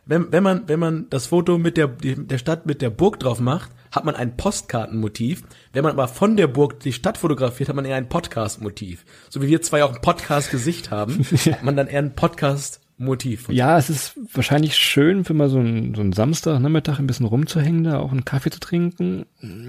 Wenn, 0.05 0.31
wenn 0.31 0.43
man, 0.43 0.67
wenn 0.67 0.79
man 0.79 1.09
das 1.09 1.27
Foto 1.27 1.57
mit 1.57 1.77
der, 1.77 1.87
der 1.87 2.37
Stadt 2.37 2.65
mit 2.65 2.81
der 2.81 2.89
Burg 2.89 3.19
drauf 3.19 3.39
macht, 3.39 3.71
hat 3.91 4.03
man 4.03 4.15
ein 4.15 4.35
Postkartenmotiv. 4.35 5.43
Wenn 5.71 5.83
man 5.83 5.93
aber 5.93 6.07
von 6.07 6.35
der 6.35 6.47
Burg 6.47 6.79
die 6.81 6.93
Stadt 6.93 7.17
fotografiert, 7.17 7.69
hat 7.69 7.75
man 7.75 7.85
eher 7.85 7.95
ein 7.95 8.09
Podcast-Motiv. 8.09 9.05
So 9.29 9.41
wie 9.41 9.47
wir 9.47 9.61
zwei 9.61 9.83
auch 9.83 9.93
ein 9.95 10.01
Podcast-Gesicht 10.01 10.91
haben, 10.91 11.23
hat 11.23 11.63
man 11.63 11.77
dann 11.77 11.87
eher 11.87 11.99
ein 11.99 12.15
Podcast 12.15 12.82
Motiv. 12.97 13.49
Ja, 13.49 13.77
es 13.77 13.89
ist 13.89 14.13
wahrscheinlich 14.33 14.75
schön, 14.75 15.25
für 15.25 15.33
mal 15.33 15.49
so 15.49 15.59
ein, 15.59 15.95
so 15.95 16.01
ein 16.01 16.13
Samstagnachmittag 16.13 16.99
ein 16.99 17.07
bisschen 17.07 17.25
rumzuhängen, 17.25 17.83
da 17.83 17.99
auch 17.99 18.11
einen 18.11 18.23
Kaffee 18.25 18.51
zu 18.51 18.59
trinken. 18.59 19.25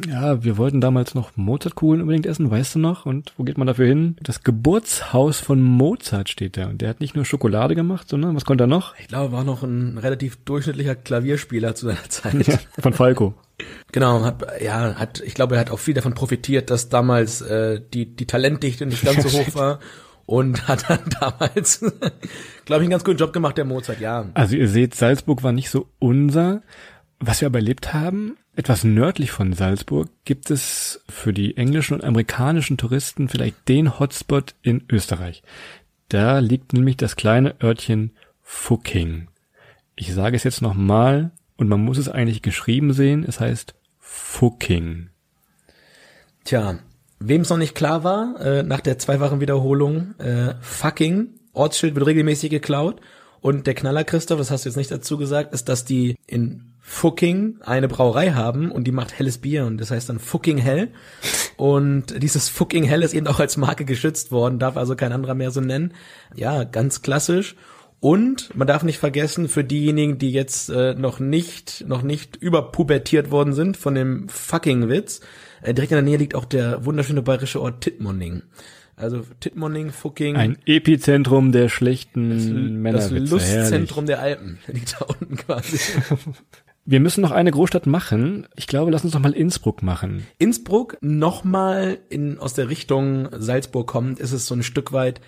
Ja, 0.09 0.45
wir 0.45 0.59
wollten 0.59 0.81
damals 0.81 1.15
noch 1.15 1.37
Mozartkugeln 1.37 2.03
unbedingt 2.03 2.27
essen, 2.27 2.51
weißt 2.51 2.75
du 2.75 2.79
noch? 2.79 3.07
Und 3.07 3.33
wo 3.37 3.45
geht 3.45 3.57
man 3.57 3.67
dafür 3.67 3.87
hin? 3.87 4.17
Das 4.23 4.43
Geburtshaus 4.43 5.41
von 5.41 5.61
Mozart 5.61 6.29
steht 6.29 6.57
da. 6.57 6.67
Und 6.67 6.83
der 6.83 6.91
hat 6.91 7.01
nicht 7.01 7.17
nur 7.17 7.25
Schokolade 7.25 7.75
gemacht, 7.75 8.09
sondern 8.09 8.37
was 8.37 8.45
konnte 8.45 8.65
er 8.65 8.69
noch? 8.69 8.95
Ich 8.99 9.09
glaube, 9.09 9.33
war 9.33 9.45
noch 9.45 9.63
ein 9.63 9.97
relativ 9.99 10.37
durchschnittlicher 10.45 10.95
Klavierspieler 10.95 11.75
zu 11.75 11.87
seiner 11.87 12.09
Zeit. 12.09 12.47
Ja, 12.47 12.59
von 12.79 12.93
Falco. 12.93 13.35
Genau, 13.93 14.25
hat, 14.25 14.45
ja, 14.61 14.97
hat, 14.97 15.21
ich 15.21 15.35
glaube, 15.35 15.55
er 15.55 15.61
hat 15.61 15.71
auch 15.71 15.79
viel 15.79 15.95
davon 15.95 16.15
profitiert, 16.15 16.71
dass 16.71 16.89
damals 16.89 17.41
äh, 17.41 17.81
die, 17.81 18.07
die 18.17 18.27
Talentdichte 18.27 18.85
nicht 18.85 19.05
ganz 19.05 19.23
so 19.23 19.39
hoch 19.39 19.55
war 19.55 19.79
und 20.27 20.69
hat 20.69 20.89
dann 20.89 21.01
damals, 21.21 21.81
glaube 21.81 22.83
ich, 22.83 22.87
einen 22.87 22.91
ganz 22.91 23.05
guten 23.05 23.19
Job 23.19 23.33
gemacht, 23.33 23.57
der 23.57 23.65
Mozart, 23.65 24.01
ja. 24.01 24.27
Also 24.35 24.57
ihr 24.57 24.69
seht, 24.69 24.95
Salzburg 24.95 25.43
war 25.43 25.53
nicht 25.53 25.71
so 25.71 25.89
unser. 25.99 26.63
Was 27.21 27.41
wir 27.41 27.47
aber 27.47 27.59
erlebt 27.59 27.95
haben, 27.95 28.37
etwas 28.57 28.85
nördlich 28.85 29.31
von 29.31 29.53
Salzburg 29.53 30.09
gibt 30.25 30.51
es 30.51 31.03
für 31.09 31.33
die 31.33 31.57
englischen 31.57 31.95
und 31.95 32.05
amerikanischen 32.05 32.77
Touristen 32.77 33.29
vielleicht 33.29 33.69
den 33.69 33.99
Hotspot 33.99 34.55
in 34.63 34.85
Österreich. 34.91 35.43
Da 36.09 36.39
liegt 36.39 36.73
nämlich 36.73 36.97
das 36.97 37.17
kleine 37.17 37.55
Örtchen 37.63 38.13
Fucking. 38.43 39.29
Ich 39.97 40.13
sage 40.13 40.37
es 40.37 40.45
jetzt 40.45 40.61
nochmal 40.61 41.31
und 41.57 41.69
man 41.69 41.85
muss 41.85 41.99
es 41.99 42.09
eigentlich 42.09 42.43
geschrieben 42.43 42.93
sehen. 42.93 43.25
Es 43.27 43.41
heißt 43.41 43.75
Fucking. 43.99 45.09
Tja, 46.45 46.79
Wem 47.27 47.41
es 47.41 47.49
noch 47.49 47.57
nicht 47.57 47.75
klar 47.75 48.05
war, 48.05 48.39
äh, 48.41 48.63
nach 48.63 48.81
der 48.81 48.99
zweifachen 48.99 49.41
Wiederholung, 49.41 50.15
äh, 50.19 50.55
fucking, 50.61 51.29
Ortsschild 51.55 51.95
wird 51.95 52.07
regelmäßig 52.07 52.51
geklaut. 52.51 53.01
Und 53.41 53.67
der 53.67 53.75
Knaller, 53.75 54.05
Christoph, 54.05 54.39
das 54.39 54.51
hast 54.51 54.65
du 54.65 54.69
jetzt 54.69 54.77
nicht 54.77 54.91
dazu 54.91 55.17
gesagt, 55.17 55.55
ist, 55.55 55.71
dass 55.71 55.87
die 55.87 56.17
in 56.27 56.75
Fucking 56.81 57.61
eine 57.63 57.89
Brauerei 57.89 58.33
haben 58.33 58.71
und 58.71 58.85
die 58.85 58.93
macht 58.93 59.19
helles 59.19 59.39
Bier 59.39 59.65
und 59.65 59.79
das 59.79 59.91
heißt 59.91 60.11
dann 60.11 60.19
Fucking 60.19 60.59
Hell. 60.59 60.91
Und 61.57 62.23
dieses 62.23 62.51
Fucking 62.51 62.85
Hell 62.85 63.03
ist 63.03 63.15
eben 63.15 63.27
auch 63.27 63.41
als 63.41 63.57
Marke 63.57 63.87
geschützt 63.87 64.31
worden, 64.31 64.59
darf 64.59 64.77
also 64.77 64.95
kein 64.95 65.13
anderer 65.13 65.35
mehr 65.35 65.51
so 65.51 65.63
nennen. 65.63 65.95
Ja, 66.35 66.65
ganz 66.65 67.01
klassisch. 67.01 67.57
Und 68.01 68.55
man 68.55 68.69
darf 68.69 68.83
nicht 68.83 68.99
vergessen, 68.99 69.49
für 69.49 69.65
diejenigen, 69.65 70.19
die 70.19 70.31
jetzt 70.31 70.69
äh, 70.69 70.93
noch 70.95 71.21
nicht, 71.21 71.87
noch 71.89 72.03
nicht 72.03 72.37
überpubertiert 72.37 73.31
worden 73.31 73.55
sind 73.55 73.79
von 73.79 73.95
dem 73.95 74.29
fucking 74.29 74.91
Witz, 74.91 75.23
äh, 75.65 75.75
direkt 75.75 75.93
in 75.93 75.97
der 75.97 76.03
Nähe 76.03 76.17
liegt 76.17 76.35
auch 76.35 76.45
der 76.45 76.85
wunderschöne 76.85 77.23
bayerische 77.23 77.61
Ort 77.61 77.81
Tittmonning. 77.81 78.43
Also 78.97 79.23
Tittmonning, 79.41 79.91
Fucking. 79.91 80.37
Ein 80.37 80.57
Epizentrum 80.67 81.51
der 81.51 81.69
schlechten 81.69 82.81
Männer. 82.81 82.99
Das 82.99 83.11
Lustzentrum 83.11 84.07
der 84.07 84.21
Alpen 84.21 84.59
liegt 84.69 85.01
da 85.01 85.07
unten 85.07 85.37
quasi. 85.37 85.79
Wir 86.87 87.01
müssen 87.01 87.23
noch 87.23 87.31
eine 87.31 87.51
Großstadt 87.51 87.87
machen. 87.87 88.47
Ich 88.57 88.67
glaube, 88.67 88.91
lass 88.91 89.05
uns 89.05 89.15
noch 89.15 89.21
mal 89.21 89.33
Innsbruck 89.33 89.83
machen. 89.83 90.27
Innsbruck 90.39 90.99
nochmal 91.01 91.99
in, 92.11 92.39
aus 92.39 92.53
der 92.53 92.69
Richtung 92.69 93.31
Salzburg 93.33 93.87
kommt, 93.87 94.21
ist 94.21 94.33
es 94.33 94.47
so 94.47 94.55
ein 94.55 94.63
Stück 94.63 94.93
weit 94.93 95.23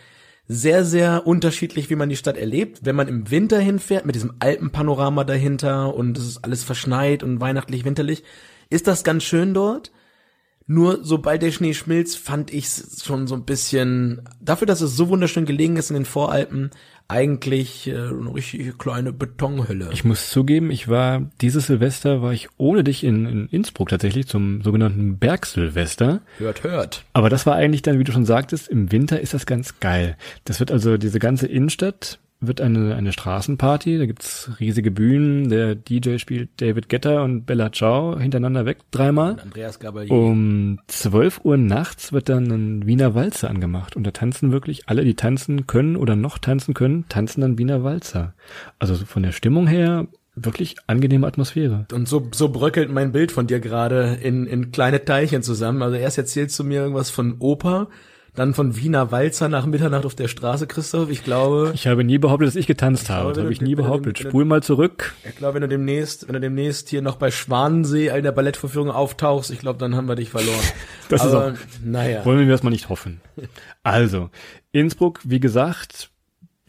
sehr, 0.49 0.85
sehr 0.85 1.27
unterschiedlich, 1.27 1.89
wie 1.91 1.97
man 1.97 2.11
die 2.11 2.17
Stadt 2.17 2.37
erlebt. 2.37 2.81
Wenn 2.83 2.95
man 2.95 3.09
im 3.09 3.31
Winter 3.31 3.59
hinfährt, 3.59 4.05
mit 4.05 4.15
diesem 4.15 4.35
Alpenpanorama 4.39 5.25
dahinter 5.25 5.95
und 5.95 6.19
es 6.19 6.27
ist 6.27 6.45
alles 6.45 6.63
verschneit 6.63 7.23
und 7.23 7.41
weihnachtlich, 7.41 7.85
winterlich, 7.85 8.23
ist 8.69 8.87
das 8.87 9.03
ganz 9.03 9.25
schön 9.25 9.55
dort. 9.55 9.91
Nur 10.69 11.05
sobald 11.05 11.43
der 11.43 11.53
Schnee 11.53 11.75
schmilzt, 11.75 12.19
fand 12.19 12.53
ich 12.53 12.65
es 12.65 13.05
schon 13.05 13.29
so 13.29 13.37
ein 13.37 13.45
bisschen, 13.45 14.23
dafür, 14.41 14.67
dass 14.67 14.81
es 14.81 14.97
so 14.97 15.09
wunderschön 15.09 15.47
gelegen 15.47 15.77
ist 15.77 15.91
in 15.91 15.95
den 15.95 16.05
Voralpen, 16.05 16.71
eigentlich 17.09 17.87
äh, 17.87 17.93
eine 17.93 18.35
richtig 18.35 18.77
kleine 18.77 19.13
Betonhülle. 19.13 19.91
Ich 19.93 20.05
muss 20.05 20.29
zugeben, 20.31 20.73
ich 20.73 20.89
war, 20.89 21.31
dieses 21.41 21.69
Silvester 21.69 22.21
war 22.21 22.33
ich 22.33 22.49
ohne 22.57 22.83
dich 22.83 23.05
in, 23.05 23.27
in 23.27 23.47
Innsbruck 23.47 23.91
tatsächlich 23.91 24.27
zum 24.27 24.63
sogenannten 24.63 25.19
Bergsilvester. 25.19 26.21
Hört, 26.39 26.65
hört. 26.65 27.05
Aber 27.13 27.31
das 27.31 27.47
war 27.47 27.55
eigentlich 27.55 27.83
dann, 27.83 28.01
wie 28.01 28.05
du 28.05 28.11
schon 28.11 28.25
sagtest, 28.27 28.67
im 28.67 28.91
Winter 28.91 29.21
ist 29.21 29.35
das 29.35 29.47
ganz 29.47 29.79
geil. 29.79 30.17
Das 30.45 30.59
wird 30.59 30.73
also 30.73 30.97
diese 30.97 31.21
ganze 31.21 31.47
Innenstadt 31.47 32.19
wird 32.41 32.61
eine, 32.61 32.95
eine 32.95 33.13
Straßenparty, 33.13 33.99
da 33.99 34.07
gibt's 34.07 34.51
riesige 34.61 34.91
Bühnen, 34.91 35.49
der 35.49 35.75
DJ 35.75 36.19
spielt 36.19 36.51
David 36.61 36.89
Getter 36.89 37.23
und 37.23 37.47
Bella 37.47 37.73
Ciao 37.73 38.19
hintereinander 38.19 38.67
weg, 38.67 38.79
dreimal. 38.91 39.33
Und 39.33 39.43
Andreas 39.43 39.81
Gabalier. 39.81 40.13
Um 40.13 40.79
12 40.89 41.41
Uhr 41.45 41.57
nachts 41.57 42.13
wird 42.13 42.29
dann 42.29 42.47
ein 42.47 42.87
Wiener 42.87 43.15
Walzer 43.15 43.49
angemacht 43.49 43.97
und 43.97 44.05
da 44.07 44.11
tanzen 44.11 44.53
wirklich 44.53 44.89
alle, 44.89 45.05
die 45.05 45.15
tanzen 45.15 45.67
können 45.67 45.97
oder 45.97 46.15
noch 46.15 46.39
tanzen 46.39 46.75
können, 46.75 47.07
tanzen 47.09 47.41
dann 47.41 47.59
Wiener 47.59 47.83
Walzer. 47.85 48.35
Also 48.79 48.97
von 48.97 49.23
der 49.23 49.33
Stimmung 49.33 49.67
her 49.67 50.07
wirklich 50.35 50.77
angenehme 50.87 51.27
Atmosphäre. 51.27 51.87
Und 51.93 52.07
so, 52.07 52.29
so 52.33 52.51
bröckelt 52.51 52.91
mein 52.91 53.11
Bild 53.11 53.33
von 53.33 53.47
dir 53.47 53.59
gerade 53.59 54.19
in, 54.23 54.47
in 54.47 54.71
kleine 54.71 55.05
Teilchen 55.05 55.43
zusammen. 55.43 55.83
Also 55.83 55.97
erst 55.97 56.19
erzählst 56.19 56.59
du 56.59 56.65
mir 56.65 56.83
irgendwas 56.83 57.11
von 57.11 57.37
Oper, 57.39 57.89
dann 58.37 58.55
von 58.55 58.77
Wiener 58.77 59.11
Walzer 59.11 59.49
nach 59.49 59.67
Mitternacht 59.67 60.05
auf 60.05 60.15
der 60.15 60.29
Straße, 60.29 60.67
Christoph. 60.67 61.11
Ich 61.11 61.25
glaube. 61.25 61.73
Ich 61.75 61.87
habe 61.87 62.05
nie 62.05 62.19
behauptet, 62.19 62.49
dass 62.49 62.57
ich 62.57 62.67
getanzt 62.67 63.05
ich 63.05 63.11
habe. 63.11 63.33
Das 63.33 63.43
habe 63.43 63.53
ich 63.53 63.61
nie 63.61 63.75
behauptet. 63.75 64.19
Spul 64.19 64.45
mal 64.45 64.63
zurück. 64.63 65.15
Ich 65.29 65.37
glaube, 65.37 65.55
wenn 65.55 65.63
du 65.63 65.69
demnächst, 65.69 66.29
wenn 66.29 66.35
du 66.35 66.41
demnächst 66.41 66.89
hier 66.89 67.03
noch 67.03 67.17
bei 67.17 67.31
Schwanensee 67.31 68.09
in 68.09 68.23
der 68.23 68.33
Ballettvorführung 68.33 68.91
auftauchst, 68.91 69.51
ich 69.51 69.59
glaube, 69.59 69.79
dann 69.79 69.97
haben 69.97 70.07
wir 70.07 70.15
dich 70.15 70.31
verloren. 70.31 70.61
das 71.09 71.23
Aber, 71.23 71.49
ist 71.49 71.55
auch, 71.55 71.85
naja. 71.85 72.25
Wollen 72.25 72.39
wir 72.39 72.49
erstmal 72.49 72.73
nicht 72.73 72.89
hoffen. 72.89 73.21
Also, 73.83 74.31
Innsbruck, 74.73 75.21
wie 75.23 75.39
gesagt, 75.39 76.11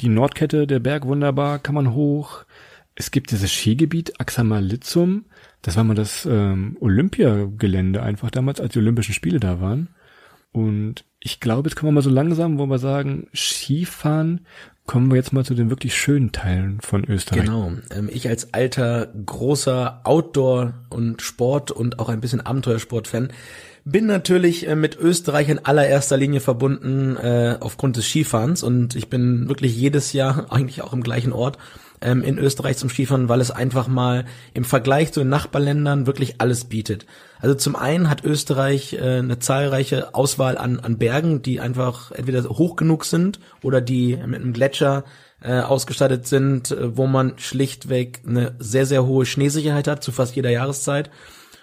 die 0.02 0.10
Nordkette, 0.10 0.68
der 0.68 0.80
Berg 0.80 1.08
wunderbar, 1.08 1.58
kann 1.58 1.74
man 1.74 1.94
hoch. 1.96 2.46
Es 2.94 3.10
gibt 3.10 3.32
dieses 3.32 3.52
Skigebiet 3.52 4.20
Axamalitzum. 4.20 5.26
Das 5.64 5.76
war 5.78 5.84
mal 5.84 5.96
das 5.96 6.26
ähm, 6.26 6.78
Olympiagelände 6.80 8.04
einfach 8.04 8.30
damals, 8.30 8.62
als 8.62 8.74
die 8.74 8.80
Olympischen 8.80 9.14
Spiele 9.14 9.40
da 9.40 9.60
waren. 9.60 9.90
Und 10.52 11.06
ich 11.20 11.40
glaube, 11.40 11.70
jetzt 11.70 11.76
kommen 11.76 11.90
wir 11.90 11.96
mal 11.96 12.02
so 12.02 12.10
langsam, 12.10 12.58
wo 12.58 12.66
wir 12.66 12.80
sagen, 12.80 13.28
Skifahren, 13.34 14.46
kommen 14.86 15.10
wir 15.10 15.18
jetzt 15.18 15.34
mal 15.34 15.46
zu 15.46 15.54
den 15.54 15.70
wirklich 15.70 15.96
schönen 15.96 16.32
Teilen 16.32 16.80
von 16.82 17.04
Österreich. 17.04 17.42
Genau. 17.42 17.74
Ähm, 17.92 18.10
ich 18.12 18.28
als 18.30 18.54
alter, 18.54 19.08
großer 19.26 20.02
Outdoor- 20.06 20.74
und 20.90 21.22
Sport- 21.22 21.72
und 21.72 22.00
auch 22.00 22.10
ein 22.10 22.22
bisschen 22.22 22.42
Abenteuersport-Fan 22.42 23.30
bin 23.84 24.06
natürlich 24.06 24.68
äh, 24.68 24.76
mit 24.76 24.98
Österreich 24.98 25.50
in 25.50 25.64
allererster 25.64 26.18
Linie 26.18 26.42
verbunden 26.42 27.16
äh, 27.16 27.58
aufgrund 27.60 27.96
des 27.96 28.06
Skifahrens 28.06 28.62
und 28.64 28.96
ich 28.96 29.10
bin 29.10 29.48
wirklich 29.48 29.76
jedes 29.76 30.14
Jahr 30.14 30.48
eigentlich 30.52 30.82
auch 30.82 30.94
im 30.94 31.04
gleichen 31.04 31.32
Ort 31.32 31.58
ähm, 32.02 32.22
in 32.24 32.38
Österreich 32.38 32.78
zum 32.78 32.90
Skifahren, 32.90 33.30
weil 33.30 33.42
es 33.42 33.52
einfach 33.52 33.88
mal 33.88 34.26
im 34.54 34.64
Vergleich 34.64 35.12
zu 35.12 35.22
den 35.22 35.30
Nachbarländern 35.30 36.08
wirklich 36.08 36.40
alles 36.40 36.66
bietet. 36.66 37.06
Also 37.40 37.56
zum 37.56 37.76
einen 37.76 38.10
hat 38.10 38.24
Österreich 38.24 38.94
äh, 38.94 39.20
eine 39.20 39.40
zahlreiche 39.40 40.14
Auswahl 40.14 40.58
an, 40.58 40.80
an 40.80 40.98
Bergen, 40.98 41.42
die 41.42 41.60
einfach 41.60 42.12
entweder 42.12 42.44
hoch 42.44 42.76
genug 42.76 43.06
sind 43.06 43.40
oder 43.64 43.82
die 43.82 44.16
mit 44.16 44.42
einem 44.42 44.54
Gletscher 44.54 45.04
äh, 45.42 45.60
ausgestattet 45.60 46.28
sind, 46.28 46.72
äh, 46.72 46.98
wo 46.98 47.08
man 47.08 47.38
schlichtweg 47.38 48.22
eine 48.28 48.56
sehr, 48.60 48.86
sehr 48.86 49.06
hohe 49.06 49.26
Schneesicherheit 49.26 49.88
hat 49.88 50.04
zu 50.04 50.12
fast 50.12 50.36
jeder 50.36 50.50
Jahreszeit. 50.50 51.10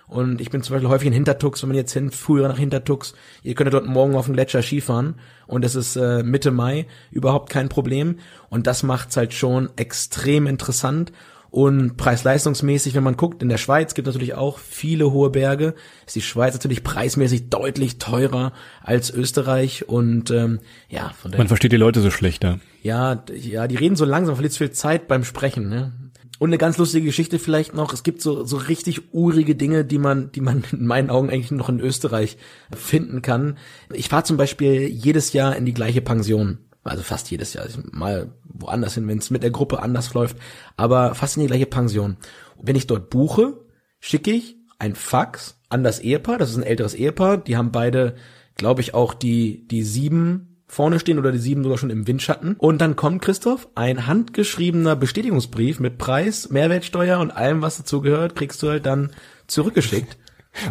Und 0.06 0.40
ich 0.40 0.50
bin 0.50 0.62
zum 0.62 0.74
Beispiel 0.74 0.90
häufig 0.90 1.06
in 1.06 1.12
Hintertux, 1.12 1.62
wenn 1.62 1.68
man 1.68 1.76
jetzt 1.76 1.92
hin, 1.92 2.10
früher 2.10 2.48
nach 2.48 2.58
Hintertux, 2.58 3.14
ihr 3.42 3.54
könnt 3.54 3.72
dort 3.72 3.86
morgen 3.86 4.14
auf 4.14 4.26
dem 4.26 4.34
Gletscher 4.34 4.62
Skifahren 4.62 5.14
und 5.46 5.64
es 5.64 5.74
ist 5.74 5.96
äh, 5.96 6.22
Mitte 6.22 6.50
Mai, 6.50 6.86
überhaupt 7.10 7.50
kein 7.50 7.68
Problem. 7.68 8.18
Und 8.50 8.66
das 8.66 8.82
macht's 8.82 9.16
halt 9.16 9.32
schon 9.32 9.70
extrem 9.76 10.46
interessant. 10.46 11.12
Und 11.54 11.96
preis-leistungsmäßig, 11.96 12.94
wenn 12.94 13.04
man 13.04 13.16
guckt, 13.16 13.40
in 13.40 13.48
der 13.48 13.58
Schweiz 13.58 13.94
gibt 13.94 14.06
natürlich 14.06 14.34
auch 14.34 14.58
viele 14.58 15.12
hohe 15.12 15.30
Berge. 15.30 15.74
Ist 16.04 16.16
die 16.16 16.20
Schweiz 16.20 16.52
natürlich 16.52 16.82
preismäßig 16.82 17.48
deutlich 17.48 17.98
teurer 17.98 18.52
als 18.82 19.14
Österreich 19.14 19.88
und 19.88 20.32
ähm, 20.32 20.58
ja, 20.88 21.12
von 21.16 21.30
Man 21.30 21.46
versteht 21.46 21.70
die 21.70 21.76
Leute 21.76 22.00
so 22.00 22.10
schlechter. 22.10 22.58
Ja, 22.82 23.22
ja, 23.32 23.68
die 23.68 23.76
reden 23.76 23.94
so 23.94 24.04
langsam, 24.04 24.34
verliert 24.34 24.54
viel 24.54 24.72
Zeit 24.72 25.06
beim 25.06 25.22
Sprechen. 25.22 25.68
Ne? 25.68 25.92
Und 26.38 26.50
eine 26.50 26.58
ganz 26.58 26.78
lustige 26.78 27.06
Geschichte 27.06 27.38
vielleicht 27.38 27.74
noch. 27.74 27.92
Es 27.92 28.02
gibt 28.02 28.20
so, 28.20 28.44
so 28.44 28.56
richtig 28.56 29.14
urige 29.14 29.54
Dinge, 29.54 29.84
die 29.84 29.98
man, 29.98 30.32
die 30.32 30.40
man 30.40 30.64
in 30.72 30.86
meinen 30.86 31.10
Augen 31.10 31.30
eigentlich 31.30 31.52
noch 31.52 31.68
in 31.68 31.80
Österreich 31.80 32.36
finden 32.74 33.22
kann. 33.22 33.58
Ich 33.92 34.08
fahre 34.08 34.24
zum 34.24 34.36
Beispiel 34.36 34.88
jedes 34.88 35.32
Jahr 35.32 35.56
in 35.56 35.64
die 35.64 35.74
gleiche 35.74 36.00
Pension 36.00 36.58
also 36.84 37.02
fast 37.02 37.30
jedes 37.30 37.54
Jahr, 37.54 37.66
mal 37.90 38.32
woanders 38.44 38.94
hin, 38.94 39.08
wenn 39.08 39.18
es 39.18 39.30
mit 39.30 39.42
der 39.42 39.50
Gruppe 39.50 39.82
anders 39.82 40.12
läuft, 40.14 40.36
aber 40.76 41.14
fast 41.14 41.36
in 41.36 41.42
die 41.42 41.48
gleiche 41.48 41.66
Pension. 41.66 42.18
Wenn 42.60 42.76
ich 42.76 42.86
dort 42.86 43.10
buche, 43.10 43.64
schicke 44.00 44.30
ich 44.30 44.56
ein 44.78 44.94
Fax 44.94 45.58
an 45.70 45.82
das 45.82 45.98
Ehepaar, 46.00 46.38
das 46.38 46.50
ist 46.50 46.56
ein 46.56 46.62
älteres 46.62 46.94
Ehepaar, 46.94 47.38
die 47.38 47.56
haben 47.56 47.72
beide, 47.72 48.16
glaube 48.54 48.82
ich, 48.82 48.94
auch 48.94 49.14
die, 49.14 49.66
die 49.66 49.82
sieben 49.82 50.53
vorne 50.66 50.98
stehen 50.98 51.18
oder 51.18 51.32
die 51.32 51.38
sieben 51.38 51.62
sogar 51.62 51.78
schon 51.78 51.90
im 51.90 52.06
Windschatten. 52.06 52.56
Und 52.58 52.80
dann 52.80 52.96
kommt, 52.96 53.22
Christoph, 53.22 53.68
ein 53.74 54.06
handgeschriebener 54.06 54.96
Bestätigungsbrief 54.96 55.80
mit 55.80 55.98
Preis, 55.98 56.50
Mehrwertsteuer 56.50 57.18
und 57.20 57.30
allem, 57.30 57.62
was 57.62 57.76
dazugehört, 57.76 58.34
kriegst 58.34 58.62
du 58.62 58.68
halt 58.68 58.86
dann 58.86 59.10
zurückgeschickt. 59.46 60.16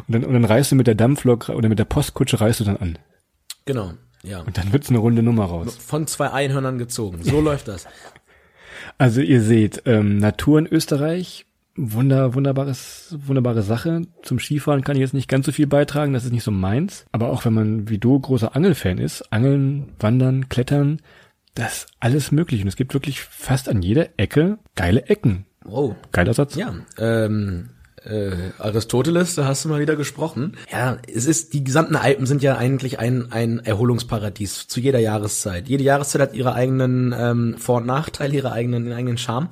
Und 0.08 0.14
dann, 0.14 0.24
und 0.24 0.34
dann 0.34 0.46
reist 0.46 0.72
du 0.72 0.76
mit 0.76 0.88
der 0.88 0.96
Dampflok 0.96 1.50
oder 1.50 1.70
mit 1.70 1.80
der 1.80 1.86
Postkutsche 1.86 2.40
reist 2.40 2.60
du 2.60 2.64
dann 2.64 2.78
an. 2.78 2.98
Genau. 3.66 3.94
Ja. 4.24 4.40
Und 4.42 4.58
dann 4.58 4.72
wird's 4.72 4.90
eine 4.90 5.00
runde 5.00 5.22
Nummer 5.22 5.46
raus. 5.46 5.76
Von 5.76 6.08
zwei 6.08 6.32
Einhörnern 6.32 6.78
gezogen. 6.78 7.22
So 7.22 7.42
läuft 7.42 7.68
das. 7.68 7.86
Also 8.98 9.22
ihr 9.22 9.42
seht, 9.42 9.84
ähm, 9.86 10.18
Natur 10.18 10.60
in 10.60 10.68
Österreich, 10.68 11.46
wunder, 11.76 12.34
wunderbares, 12.34 13.16
wunderbare 13.26 13.64
Sache. 13.64 14.04
Zum 14.22 14.40
Skifahren 14.40 14.84
kann 14.84 14.96
ich 14.96 15.02
jetzt 15.02 15.14
nicht 15.14 15.30
ganz 15.30 15.46
so 15.46 15.52
viel 15.52 15.68
beitragen, 15.68 16.14
das 16.14 16.26
ist 16.26 16.32
nicht 16.32 16.44
so 16.44 16.52
meins. 16.52 17.06
Aber 17.12 17.30
auch 17.30 17.46
wenn 17.46 17.54
man 17.54 17.90
wie 17.90 17.98
du 17.98 18.20
großer 18.20 18.56
Angelfan 18.56 18.98
ist, 18.98 19.32
Angeln, 19.32 19.94
Wandern, 20.00 20.50
Klettern, 20.50 21.02
das 21.56 21.74
ist 21.74 21.88
alles 22.00 22.32
möglich. 22.32 22.62
Und 22.62 22.68
es 22.68 22.76
gibt 22.76 22.94
wirklich 22.94 23.22
fast 23.22 23.70
an 23.70 23.82
jeder 23.82 24.10
Ecke 24.18 24.58
geile 24.76 25.06
Ecken. 25.08 25.46
Wow. 25.64 25.96
Geiler 26.12 26.34
Satz. 26.34 26.56
Ja, 26.56 26.74
ähm, 26.98 27.70
äh, 28.04 28.52
Aristoteles, 28.58 29.36
da 29.36 29.46
hast 29.46 29.64
du 29.64 29.70
mal 29.70 29.80
wieder 29.80 29.96
gesprochen. 29.96 30.58
Ja, 30.72 30.98
es 31.08 31.26
ist, 31.26 31.54
die 31.54 31.64
gesamten 31.64 31.96
Alpen 31.96 32.26
sind 32.26 32.42
ja 32.42 32.58
eigentlich 32.58 33.00
ein, 33.00 33.32
ein 33.32 33.60
Erholungsparadies 33.60 34.68
zu 34.68 34.80
jeder 34.80 35.00
Jahreszeit. 35.00 35.70
Jede 35.70 35.84
Jahreszeit 35.84 36.22
hat 36.22 36.34
ihre 36.34 36.54
eigenen 36.54 37.16
ähm, 37.18 37.56
Vor- 37.58 37.78
und 37.78 37.86
Nachteile, 37.86 38.36
ihre 38.36 38.52
eigenen, 38.52 38.86
ihren 38.86 38.98
eigenen 38.98 39.18
Charme. 39.18 39.50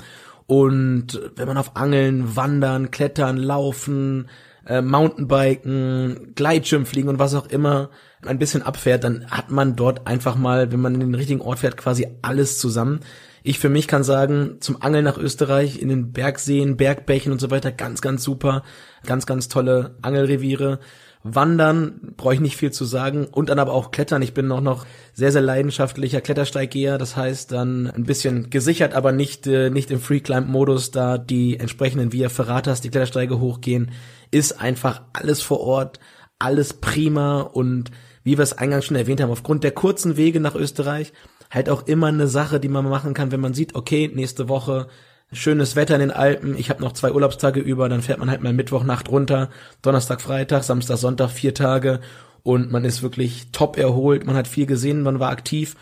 Und 0.52 1.18
wenn 1.38 1.48
man 1.48 1.56
auf 1.56 1.78
Angeln, 1.78 2.36
Wandern, 2.36 2.92
Klettern, 2.92 3.38
Laufen, 3.38 4.28
äh, 4.68 4.82
Mountainbiken, 4.82 6.34
Gleitschirm 6.36 6.86
fliegen 6.86 7.08
und 7.08 7.20
was 7.20 7.36
auch 7.36 7.46
immer 7.46 7.90
ein 8.22 8.38
bisschen 8.38 8.62
abfährt, 8.62 9.06
dann 9.06 9.32
hat 9.32 9.50
man 9.50 9.78
dort 9.78 10.08
einfach 10.08 10.36
mal, 10.36 10.74
wenn 10.74 10.82
man 10.82 10.96
in 10.96 11.00
den 11.00 11.16
richtigen 11.16 11.40
Ort 11.40 11.60
fährt, 11.60 11.78
quasi 11.78 12.06
alles 12.22 12.60
zusammen. 12.60 13.00
Ich 13.44 13.60
für 13.60 13.70
mich 13.70 13.88
kann 13.88 14.04
sagen, 14.04 14.58
zum 14.60 14.82
Angeln 14.82 15.06
nach 15.06 15.18
Österreich, 15.18 15.82
in 15.82 15.88
den 15.88 16.12
Bergseen, 16.12 16.76
Bergbächen 16.76 17.32
und 17.32 17.40
so 17.40 17.50
weiter, 17.50 17.72
ganz, 17.72 18.02
ganz 18.02 18.22
super. 18.22 18.64
Ganz, 19.06 19.26
ganz 19.26 19.48
tolle 19.48 19.96
Angelreviere. 20.02 20.80
Wandern 21.24 22.14
brauche 22.18 22.34
ich 22.34 22.40
nicht 22.40 22.58
viel 22.58 22.72
zu 22.72 22.86
sagen 22.86 23.26
und 23.26 23.50
dann 23.50 23.60
aber 23.60 23.74
auch 23.74 23.92
Klettern. 23.92 24.22
Ich 24.22 24.34
bin 24.34 24.52
auch 24.52 24.62
noch 24.62 24.86
sehr, 25.14 25.32
sehr 25.32 25.42
leidenschaftlicher 25.42 26.22
Klettersteiggeher. 26.22 26.98
Das 26.98 27.16
heißt 27.16 27.52
dann 27.52 27.88
ein 27.88 28.06
bisschen 28.06 28.50
gesichert, 28.50 28.94
aber 28.94 29.12
nicht, 29.12 29.46
äh, 29.46 29.70
nicht 29.70 29.92
im 29.92 30.00
Free-Climb-Modus, 30.00 30.92
da 30.92 31.18
die 31.18 31.60
entsprechenden 31.60 32.12
Via 32.12 32.30
Ferratas, 32.30 32.82
die 32.82 32.90
Klettersteige 32.90 33.40
hochgehen, 33.40 33.92
ist 34.32 34.60
einfach 34.60 35.02
alles 35.14 35.42
vor 35.42 35.60
Ort, 35.60 36.00
alles 36.40 36.74
prima 36.74 37.42
und 37.42 37.92
wie 38.24 38.38
wir 38.38 38.44
es 38.44 38.58
eingangs 38.58 38.86
schon 38.86 38.98
erwähnt 38.98 39.22
haben, 39.22 39.32
aufgrund 39.32 39.64
der 39.64 39.72
kurzen 39.72 40.18
Wege 40.18 40.40
nach 40.40 40.56
Österreich 40.56 41.14
halt 41.52 41.70
auch 41.70 41.86
immer 41.86 42.08
eine 42.08 42.28
Sache, 42.28 42.60
die 42.60 42.70
man 42.70 42.88
machen 42.88 43.14
kann, 43.14 43.32
wenn 43.32 43.42
man 43.42 43.54
sieht, 43.54 43.76
okay, 43.76 44.10
nächste 44.14 44.48
Woche 44.48 44.88
schönes 45.32 45.76
Wetter 45.76 45.96
in 45.96 46.02
den 46.02 46.12
Alpen, 46.12 46.58
ich 46.58 46.70
habe 46.70 46.82
noch 46.82 46.92
zwei 46.94 47.12
Urlaubstage 47.12 47.60
über, 47.60 47.90
dann 47.90 48.02
fährt 48.02 48.20
man 48.20 48.30
halt 48.30 48.42
mal 48.42 48.54
Mittwochnacht 48.54 49.10
runter, 49.10 49.50
Donnerstag, 49.82 50.22
Freitag, 50.22 50.64
Samstag, 50.64 50.98
Sonntag, 50.98 51.30
vier 51.30 51.54
Tage 51.54 52.02
und 52.44 52.72
man 52.72 52.86
ist 52.86 53.02
wirklich 53.02 53.48
top 53.52 53.78
erholt, 53.78 54.26
man 54.26 54.36
hat 54.36 54.48
viel 54.48 54.66
gesehen, 54.66 55.04
man 55.04 55.20
war 55.20 55.32
aktiv 55.32 55.76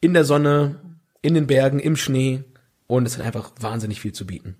in 0.00 0.14
der 0.14 0.24
Sonne, 0.24 0.76
in 1.22 1.34
den 1.34 1.46
Bergen, 1.46 1.80
im 1.80 1.96
Schnee 1.96 2.44
und 2.86 3.06
es 3.06 3.18
hat 3.18 3.26
einfach 3.26 3.52
wahnsinnig 3.58 4.00
viel 4.00 4.12
zu 4.12 4.26
bieten. 4.26 4.56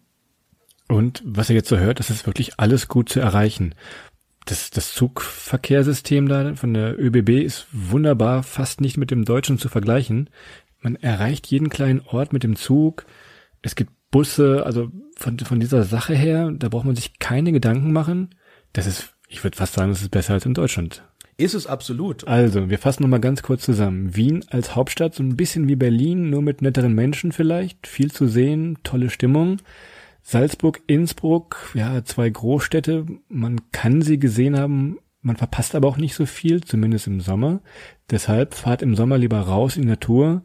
Und 0.89 1.23
was 1.25 1.51
ihr 1.51 1.57
jetzt 1.57 1.69
so 1.69 1.79
hört, 1.79 1.99
das 1.99 2.11
ist 2.11 2.27
wirklich 2.27 2.59
alles 2.59 2.89
gut 2.89 3.09
zu 3.09 3.21
erreichen. 3.21 3.75
Das, 4.45 4.71
das 4.71 4.95
Zugverkehrssystem 4.95 6.29
da 6.29 6.55
von 6.55 6.73
der 6.73 6.99
ÖBB 6.99 7.45
ist 7.45 7.67
wunderbar, 7.73 8.45
fast 8.45 8.81
nicht 8.81 8.97
mit 8.97 9.11
dem 9.11 9.25
deutschen 9.25 9.59
zu 9.59 9.69
vergleichen. 9.69 10.31
Man 10.81 10.95
erreicht 10.97 11.49
jeden 11.49 11.69
kleinen 11.69 12.01
Ort 12.01 12.33
mit 12.33 12.45
dem 12.45 12.55
Zug. 12.55 13.07
Es 13.63 13.75
gibt 13.75 13.91
Busse, 14.11 14.65
also 14.65 14.91
von, 15.17 15.39
von 15.39 15.61
dieser 15.61 15.83
Sache 15.83 16.15
her, 16.15 16.53
da 16.53 16.69
braucht 16.69 16.85
man 16.85 16.97
sich 16.97 17.19
keine 17.19 17.53
Gedanken 17.53 17.93
machen. 17.93 18.35
Das 18.73 18.87
ist, 18.87 19.15
ich 19.29 19.43
würde 19.43 19.57
fast 19.57 19.75
sagen, 19.75 19.91
das 19.91 20.03
ist 20.03 20.11
besser 20.11 20.35
als 20.35 20.47
in 20.47 20.55
Deutschland. 20.55 21.03
Ist 21.39 21.55
es 21.55 21.67
absolut. 21.67 22.27
Also, 22.27 22.71
wir 22.71 22.79
fassen 22.79 23.03
nochmal 23.03 23.21
ganz 23.21 23.43
kurz 23.43 23.63
zusammen. 23.63 24.17
Wien 24.17 24.45
als 24.49 24.75
Hauptstadt, 24.75 25.15
so 25.15 25.23
ein 25.23 25.37
bisschen 25.37 25.69
wie 25.69 25.77
Berlin, 25.77 26.31
nur 26.31 26.41
mit 26.41 26.63
netteren 26.63 26.95
Menschen 26.95 27.33
vielleicht, 27.33 27.87
viel 27.87 28.11
zu 28.11 28.27
sehen, 28.27 28.79
tolle 28.85 29.11
Stimmung. 29.11 29.59
Salzburg, 30.23 30.81
Innsbruck, 30.87 31.71
ja, 31.75 32.03
zwei 32.05 32.31
Großstädte. 32.31 33.07
Man 33.29 33.71
kann 33.71 34.01
sie 34.01 34.19
gesehen 34.19 34.59
haben, 34.59 34.99
man 35.21 35.37
verpasst 35.37 35.75
aber 35.75 35.89
auch 35.89 35.99
nicht 35.99 36.15
so 36.15 36.25
viel, 36.25 36.65
zumindest 36.65 37.07
im 37.07 37.21
Sommer. 37.21 37.61
Deshalb 38.11 38.55
fahrt 38.55 38.81
im 38.81 38.97
Sommer 38.97 39.19
lieber 39.19 39.41
raus 39.41 39.77
in 39.77 39.83
die 39.83 39.89
Natur. 39.89 40.43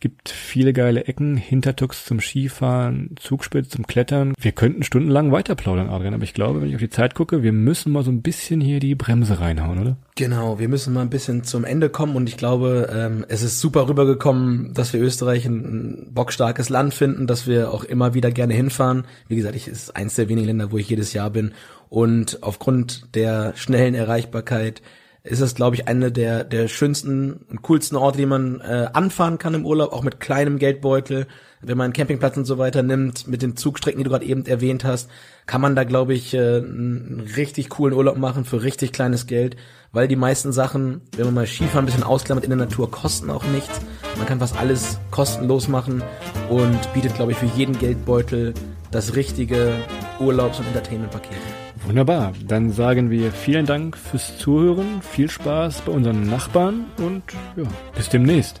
Gibt 0.00 0.28
viele 0.28 0.72
geile 0.72 1.06
Ecken, 1.06 1.36
Hintertux 1.36 2.04
zum 2.04 2.20
Skifahren, 2.20 3.16
Zugspitz 3.18 3.70
zum 3.70 3.84
Klettern. 3.84 4.32
Wir 4.40 4.52
könnten 4.52 4.84
stundenlang 4.84 5.32
weiter 5.32 5.56
plaudern, 5.56 5.88
Adrian, 5.90 6.14
aber 6.14 6.22
ich 6.22 6.34
glaube, 6.34 6.60
wenn 6.60 6.68
ich 6.68 6.76
auf 6.76 6.80
die 6.80 6.88
Zeit 6.88 7.16
gucke, 7.16 7.42
wir 7.42 7.52
müssen 7.52 7.90
mal 7.90 8.04
so 8.04 8.12
ein 8.12 8.22
bisschen 8.22 8.60
hier 8.60 8.78
die 8.78 8.94
Bremse 8.94 9.40
reinhauen, 9.40 9.80
oder? 9.80 9.96
Genau, 10.14 10.60
wir 10.60 10.68
müssen 10.68 10.94
mal 10.94 11.02
ein 11.02 11.10
bisschen 11.10 11.42
zum 11.42 11.64
Ende 11.64 11.90
kommen 11.90 12.14
und 12.14 12.28
ich 12.28 12.36
glaube, 12.36 12.88
ähm, 12.94 13.24
es 13.28 13.42
ist 13.42 13.58
super 13.58 13.88
rübergekommen, 13.88 14.72
dass 14.72 14.92
wir 14.92 15.00
Österreich 15.00 15.46
ein, 15.46 15.64
ein 15.64 16.14
bockstarkes 16.14 16.68
Land 16.68 16.94
finden, 16.94 17.26
dass 17.26 17.48
wir 17.48 17.72
auch 17.72 17.82
immer 17.82 18.14
wieder 18.14 18.30
gerne 18.30 18.54
hinfahren. 18.54 19.04
Wie 19.26 19.34
gesagt, 19.34 19.56
ich 19.56 19.66
ist 19.66 19.96
eins 19.96 20.14
der 20.14 20.28
wenigen 20.28 20.46
Länder, 20.46 20.70
wo 20.70 20.78
ich 20.78 20.88
jedes 20.88 21.12
Jahr 21.12 21.30
bin 21.30 21.54
und 21.88 22.42
aufgrund 22.42 23.16
der 23.16 23.52
schnellen 23.56 23.94
Erreichbarkeit 23.94 24.80
ist 25.28 25.40
es, 25.40 25.54
glaube 25.54 25.76
ich, 25.76 25.88
eine 25.88 26.10
der, 26.10 26.44
der 26.44 26.68
schönsten 26.68 27.44
und 27.50 27.62
coolsten 27.62 27.96
Orte, 27.96 28.18
die 28.18 28.26
man 28.26 28.60
äh, 28.60 28.88
anfahren 28.92 29.38
kann 29.38 29.54
im 29.54 29.66
Urlaub, 29.66 29.92
auch 29.92 30.02
mit 30.02 30.20
kleinem 30.20 30.58
Geldbeutel. 30.58 31.26
Wenn 31.60 31.76
man 31.76 31.86
einen 31.86 31.92
Campingplatz 31.92 32.36
und 32.36 32.44
so 32.44 32.56
weiter 32.56 32.82
nimmt, 32.82 33.26
mit 33.26 33.42
den 33.42 33.56
Zugstrecken, 33.56 33.98
die 33.98 34.04
du 34.04 34.10
gerade 34.10 34.24
eben 34.24 34.46
erwähnt 34.46 34.84
hast, 34.84 35.10
kann 35.46 35.60
man 35.60 35.74
da, 35.76 35.84
glaube 35.84 36.14
ich, 36.14 36.32
äh, 36.34 36.58
einen 36.58 37.28
richtig 37.36 37.68
coolen 37.68 37.94
Urlaub 37.94 38.16
machen 38.16 38.44
für 38.44 38.62
richtig 38.62 38.92
kleines 38.92 39.26
Geld, 39.26 39.56
weil 39.92 40.08
die 40.08 40.16
meisten 40.16 40.52
Sachen, 40.52 41.02
wenn 41.16 41.26
man 41.26 41.34
mal 41.34 41.46
Skifahren 41.46 41.84
ein 41.84 41.86
bisschen 41.86 42.04
ausklammert 42.04 42.44
in 42.44 42.50
der 42.50 42.58
Natur, 42.58 42.90
kosten 42.90 43.30
auch 43.30 43.44
nichts. 43.44 43.80
Man 44.16 44.26
kann 44.26 44.38
fast 44.38 44.56
alles 44.58 44.98
kostenlos 45.10 45.68
machen 45.68 46.02
und 46.48 46.92
bietet, 46.94 47.14
glaube 47.16 47.32
ich, 47.32 47.38
für 47.38 47.50
jeden 47.56 47.78
Geldbeutel 47.78 48.54
das 48.90 49.14
richtige 49.14 49.74
Urlaubs- 50.20 50.58
und 50.58 50.66
Entertainment-Paket. 50.68 51.67
Wunderbar. 51.86 52.32
Dann 52.46 52.70
sagen 52.70 53.10
wir 53.10 53.32
vielen 53.32 53.66
Dank 53.66 53.96
fürs 53.96 54.38
Zuhören, 54.38 55.02
viel 55.02 55.30
Spaß 55.30 55.82
bei 55.82 55.92
unseren 55.92 56.28
Nachbarn 56.28 56.86
und 56.98 57.22
ja, 57.56 57.64
bis 57.94 58.08
demnächst. 58.08 58.60